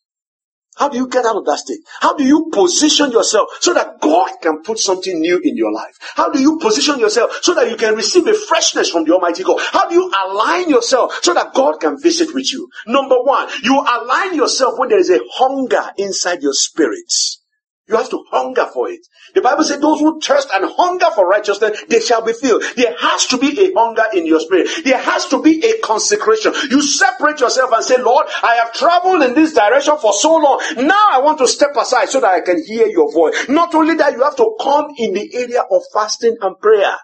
How 0.78 0.90
do 0.90 0.98
you 0.98 1.08
get 1.08 1.26
out 1.26 1.36
of 1.36 1.46
that 1.46 1.60
state? 1.60 1.80
How 2.00 2.16
do 2.16 2.24
you 2.24 2.50
position 2.52 3.12
yourself 3.12 3.50
so 3.60 3.74
that 3.74 4.00
God 4.00 4.30
can 4.42 4.62
put 4.64 4.80
something 4.80 5.20
new 5.20 5.40
in 5.44 5.58
your 5.58 5.72
life? 5.72 5.98
How 6.16 6.32
do 6.32 6.40
you 6.40 6.58
position 6.60 7.00
yourself 7.00 7.40
so 7.42 7.54
that 7.56 7.70
you 7.70 7.78
can 7.78 7.96
receive 7.96 8.28
a 8.28 8.34
freshness 8.34 8.90
from 8.90 9.06
the 9.06 9.14
Almighty 9.14 9.44
God? 9.44 9.60
How 9.72 9.90
do 9.90 9.96
you 9.96 10.12
align 10.26 10.70
yourself 10.70 11.20
so 11.24 11.34
that 11.34 11.54
God 11.54 11.80
can 11.80 12.00
visit 12.00 12.34
with 12.34 12.52
you? 12.52 12.70
Number 12.86 13.22
one, 13.22 13.48
you 13.64 13.80
align 13.80 14.36
yourself 14.36 14.78
when 14.78 14.90
there 14.90 15.00
is 15.00 15.10
a 15.10 15.20
hunger 15.34 15.92
inside 15.98 16.42
your 16.42 16.54
spirits. 16.54 17.42
You 17.88 17.96
have 17.96 18.10
to 18.10 18.24
hunger 18.32 18.68
for 18.74 18.90
it. 18.90 19.00
The 19.34 19.42
Bible 19.42 19.64
says 19.64 19.80
those 19.80 20.00
who 20.00 20.20
thirst 20.20 20.50
and 20.54 20.66
hunger 20.76 21.08
for 21.16 21.28
righteousness, 21.28 21.84
they 21.88 22.02
shall 22.02 22.22
be 22.22 22.34
filled. 22.34 22.64
There 22.76 22.96
has 23.00 23.28
to 23.28 23.38
be 23.38 23.60
a 23.60 23.74
hunger 23.74 24.04
in 24.14 24.26
your 24.26 24.42
spirit. 24.42 24.70
There 24.84 24.98
has 24.98 25.28
to 25.28 25.42
be 25.42 25.64
a 25.66 25.80
consecration. 25.80 26.54
You 26.70 26.82
separate 26.82 27.40
yourself 27.40 27.72
and 27.72 27.84
say, 27.84 28.02
Lord, 28.02 28.28
I 28.44 28.56
have 28.56 28.74
traveled 28.74 29.24
in 29.24 29.34
this 29.36 29.54
direction 29.54 29.98
for 29.98 30.14
so 30.14 30.36
long. 30.36 30.62
Now 30.78 31.08
I 31.12 31.22
want 31.22 31.38
to 31.40 31.48
step 31.48 31.76
aside 31.78 32.10
so 32.10 32.20
that 32.20 32.34
I 32.34 32.42
can 32.42 32.62
hear 32.66 32.88
your 32.88 33.12
voice. 33.12 33.48
Not 33.48 33.74
only 33.74 33.96
that, 33.96 34.14
you 34.14 34.24
have 34.24 34.36
to 34.36 34.56
come 34.60 34.94
in 34.98 35.14
the 35.14 35.34
area 35.34 35.62
of 35.62 35.82
fasting 35.94 36.36
and 36.42 36.60
prayer. 36.60 36.98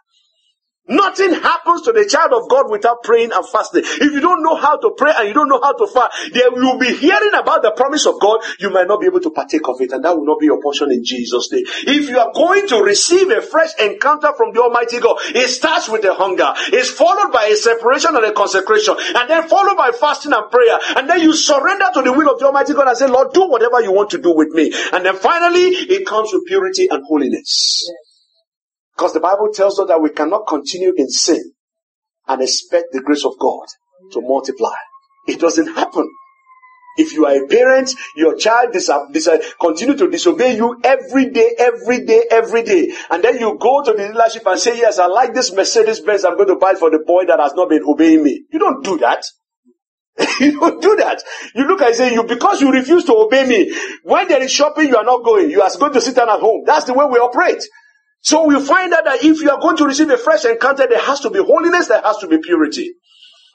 Nothing 0.87 1.33
happens 1.33 1.83
to 1.83 1.93
the 1.93 2.03
child 2.05 2.33
of 2.33 2.49
God 2.49 2.69
without 2.69 3.03
praying 3.03 3.31
and 3.31 3.47
fasting. 3.47 3.83
If 3.85 4.11
you 4.11 4.19
don't 4.19 4.43
know 4.43 4.55
how 4.55 4.75
to 4.75 4.91
pray 4.97 5.13
and 5.15 5.29
you 5.29 5.33
don't 5.33 5.47
know 5.47 5.61
how 5.63 5.71
to 5.71 5.87
fast, 5.87 6.11
then 6.33 6.51
you'll 6.55 6.77
be 6.77 6.93
hearing 6.93 7.31
about 7.33 7.61
the 7.63 7.71
promise 7.71 8.05
of 8.05 8.19
God. 8.19 8.41
You 8.59 8.69
might 8.69 8.87
not 8.87 8.99
be 8.99 9.07
able 9.07 9.21
to 9.21 9.31
partake 9.31 9.65
of 9.69 9.79
it, 9.79 9.93
and 9.93 10.03
that 10.03 10.11
will 10.11 10.25
not 10.25 10.39
be 10.39 10.47
your 10.47 10.61
portion 10.61 10.91
in 10.91 11.05
Jesus' 11.05 11.49
name. 11.53 11.63
If 11.87 12.09
you 12.09 12.19
are 12.19 12.33
going 12.35 12.67
to 12.67 12.83
receive 12.83 13.31
a 13.31 13.41
fresh 13.41 13.71
encounter 13.79 14.33
from 14.35 14.51
the 14.51 14.61
Almighty 14.61 14.99
God, 14.99 15.15
it 15.33 15.47
starts 15.47 15.87
with 15.87 16.03
a 16.03 16.13
hunger. 16.13 16.51
It's 16.75 16.89
followed 16.91 17.31
by 17.31 17.45
a 17.45 17.55
separation 17.55 18.17
and 18.17 18.25
a 18.25 18.33
consecration, 18.33 18.95
and 19.15 19.29
then 19.29 19.47
followed 19.47 19.77
by 19.77 19.91
fasting 19.91 20.33
and 20.33 20.51
prayer. 20.51 20.77
And 20.97 21.09
then 21.09 21.21
you 21.21 21.31
surrender 21.31 21.85
to 21.93 22.01
the 22.01 22.11
will 22.11 22.29
of 22.29 22.39
the 22.39 22.47
Almighty 22.47 22.73
God 22.73 22.89
and 22.89 22.97
say, 22.97 23.07
Lord, 23.07 23.31
do 23.31 23.47
whatever 23.47 23.79
you 23.81 23.93
want 23.93 24.09
to 24.11 24.17
do 24.17 24.35
with 24.35 24.49
me. 24.49 24.73
And 24.91 25.05
then 25.05 25.15
finally, 25.15 25.63
it 25.95 26.05
comes 26.05 26.33
with 26.33 26.45
purity 26.45 26.89
and 26.91 27.03
holiness. 27.07 27.87
Because 28.95 29.13
the 29.13 29.19
Bible 29.19 29.49
tells 29.53 29.79
us 29.79 29.88
that 29.88 30.01
we 30.01 30.10
cannot 30.12 30.47
continue 30.47 30.93
in 30.95 31.10
sin 31.10 31.53
and 32.27 32.41
expect 32.41 32.88
the 32.91 33.01
grace 33.01 33.25
of 33.25 33.38
God 33.39 33.65
to 34.12 34.21
multiply. 34.21 34.75
It 35.27 35.39
doesn't 35.39 35.73
happen. 35.73 36.10
If 36.95 37.13
you 37.13 37.25
are 37.25 37.43
a 37.43 37.47
parent, 37.47 37.91
your 38.15 38.36
child 38.36 38.71
dis- 38.71 38.91
dis- 39.12 39.56
continue 39.60 39.97
to 39.97 40.10
disobey 40.10 40.56
you 40.56 40.79
every 40.84 41.32
day, 41.32 41.56
every 41.58 42.06
day, 42.06 42.23
every 42.29 42.62
day. 42.62 42.93
And 43.10 43.23
then 43.23 43.39
you 43.39 43.58
go 43.60 43.84
to 43.84 43.93
the 43.93 44.03
dealership 44.03 44.49
and 44.49 44.60
say, 44.60 44.77
yes, 44.77 44.99
I 44.99 45.08
like 45.08 45.34
this 45.34 45.51
Mercedes 45.51 46.01
Benz. 46.01 46.23
I'm 46.23 46.36
going 46.36 46.49
to 46.49 46.56
buy 46.56 46.71
it 46.71 46.77
for 46.77 46.91
the 46.91 46.99
boy 46.99 47.25
that 47.25 47.39
has 47.39 47.53
not 47.56 47.69
been 47.69 47.84
obeying 47.84 48.23
me. 48.23 48.43
You 48.51 48.60
don't 48.60 48.84
do 48.84 48.99
that. 48.99 49.25
you 50.39 50.60
don't 50.60 50.82
do 50.82 50.95
that. 50.97 51.23
You 51.56 51.67
look 51.67 51.82
and 51.82 51.95
say, 51.95 52.13
you, 52.13 52.23
because 52.25 52.62
you 52.62 52.71
refuse 52.71 53.06
to 53.06 53.15
obey 53.15 53.47
me, 53.47 53.75
when 54.03 54.27
there 54.27 54.43
is 54.43 54.51
shopping, 54.51 54.88
you 54.88 54.97
are 54.97 55.03
not 55.03 55.23
going. 55.23 55.49
You 55.49 55.63
are 55.63 55.71
going 55.79 55.93
to 55.93 56.01
sit 56.01 56.15
down 56.15 56.29
at 56.29 56.39
home. 56.39 56.63
That's 56.65 56.86
the 56.86 56.93
way 56.93 57.06
we 57.06 57.17
operate. 57.17 57.63
So 58.23 58.47
we 58.47 58.59
find 58.65 58.93
out 58.93 59.03
that 59.03 59.23
if 59.23 59.41
you 59.41 59.51
are 59.51 59.59
going 59.59 59.75
to 59.77 59.86
receive 59.86 60.09
a 60.09 60.17
fresh 60.17 60.45
encounter, 60.45 60.88
there 60.88 60.99
has 60.99 61.19
to 61.21 61.29
be 61.29 61.39
holiness, 61.39 61.89
there 61.89 62.01
has 62.01 62.17
to 62.19 62.27
be 62.27 62.38
purity. 62.38 62.93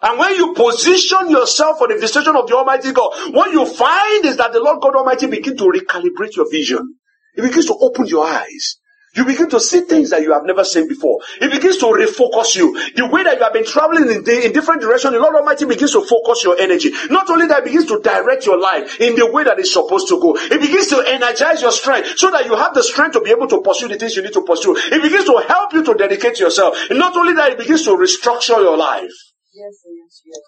And 0.02 0.18
when 0.18 0.34
you 0.36 0.54
position 0.54 1.30
yourself 1.30 1.78
for 1.78 1.88
the 1.88 1.94
visitation 1.94 2.36
of 2.36 2.46
the 2.46 2.54
Almighty 2.54 2.92
God, 2.92 3.34
what 3.34 3.50
you 3.50 3.64
find 3.66 4.26
is 4.26 4.36
that 4.36 4.52
the 4.52 4.60
Lord 4.60 4.80
God 4.80 4.94
Almighty 4.94 5.26
begin 5.26 5.56
to 5.56 5.64
recalibrate 5.64 6.36
your 6.36 6.50
vision. 6.50 6.96
He 7.34 7.42
begins 7.42 7.66
to 7.66 7.74
open 7.80 8.06
your 8.06 8.26
eyes. 8.26 8.78
You 9.18 9.24
begin 9.24 9.50
to 9.50 9.58
see 9.58 9.80
things 9.80 10.10
that 10.10 10.22
you 10.22 10.32
have 10.32 10.44
never 10.44 10.62
seen 10.62 10.86
before. 10.86 11.18
It 11.40 11.50
begins 11.50 11.78
to 11.78 11.86
refocus 11.86 12.54
you. 12.54 12.70
The 12.94 13.04
way 13.10 13.24
that 13.24 13.38
you 13.38 13.42
have 13.42 13.52
been 13.52 13.66
traveling 13.66 14.08
in, 14.08 14.22
the, 14.22 14.46
in 14.46 14.52
different 14.52 14.80
directions, 14.80 15.12
the 15.12 15.18
Lord 15.18 15.34
Almighty 15.34 15.64
begins 15.64 15.90
to 15.98 16.02
focus 16.06 16.44
your 16.44 16.56
energy. 16.56 16.92
Not 17.10 17.28
only 17.28 17.48
that, 17.48 17.58
it 17.58 17.64
begins 17.64 17.86
to 17.86 17.98
direct 17.98 18.46
your 18.46 18.60
life 18.60 19.00
in 19.00 19.16
the 19.16 19.26
way 19.26 19.42
that 19.42 19.58
it's 19.58 19.72
supposed 19.72 20.06
to 20.14 20.20
go. 20.20 20.36
It 20.38 20.60
begins 20.60 20.86
to 20.94 21.02
energize 21.02 21.60
your 21.60 21.72
strength 21.72 22.16
so 22.16 22.30
that 22.30 22.46
you 22.46 22.54
have 22.54 22.74
the 22.74 22.82
strength 22.84 23.14
to 23.14 23.20
be 23.20 23.30
able 23.30 23.48
to 23.48 23.60
pursue 23.60 23.88
the 23.88 23.96
things 23.96 24.14
you 24.14 24.22
need 24.22 24.34
to 24.34 24.42
pursue. 24.42 24.76
It 24.78 25.02
begins 25.02 25.24
to 25.24 25.42
help 25.48 25.72
you 25.72 25.82
to 25.82 25.94
dedicate 25.94 26.38
yourself. 26.38 26.78
And 26.88 27.00
not 27.00 27.16
only 27.16 27.34
that, 27.34 27.50
it 27.50 27.58
begins 27.58 27.82
to 27.86 27.98
restructure 27.98 28.62
your 28.62 28.76
life. 28.76 29.10
Yes, 29.52 29.82
yes, 29.82 30.22
yes. 30.26 30.38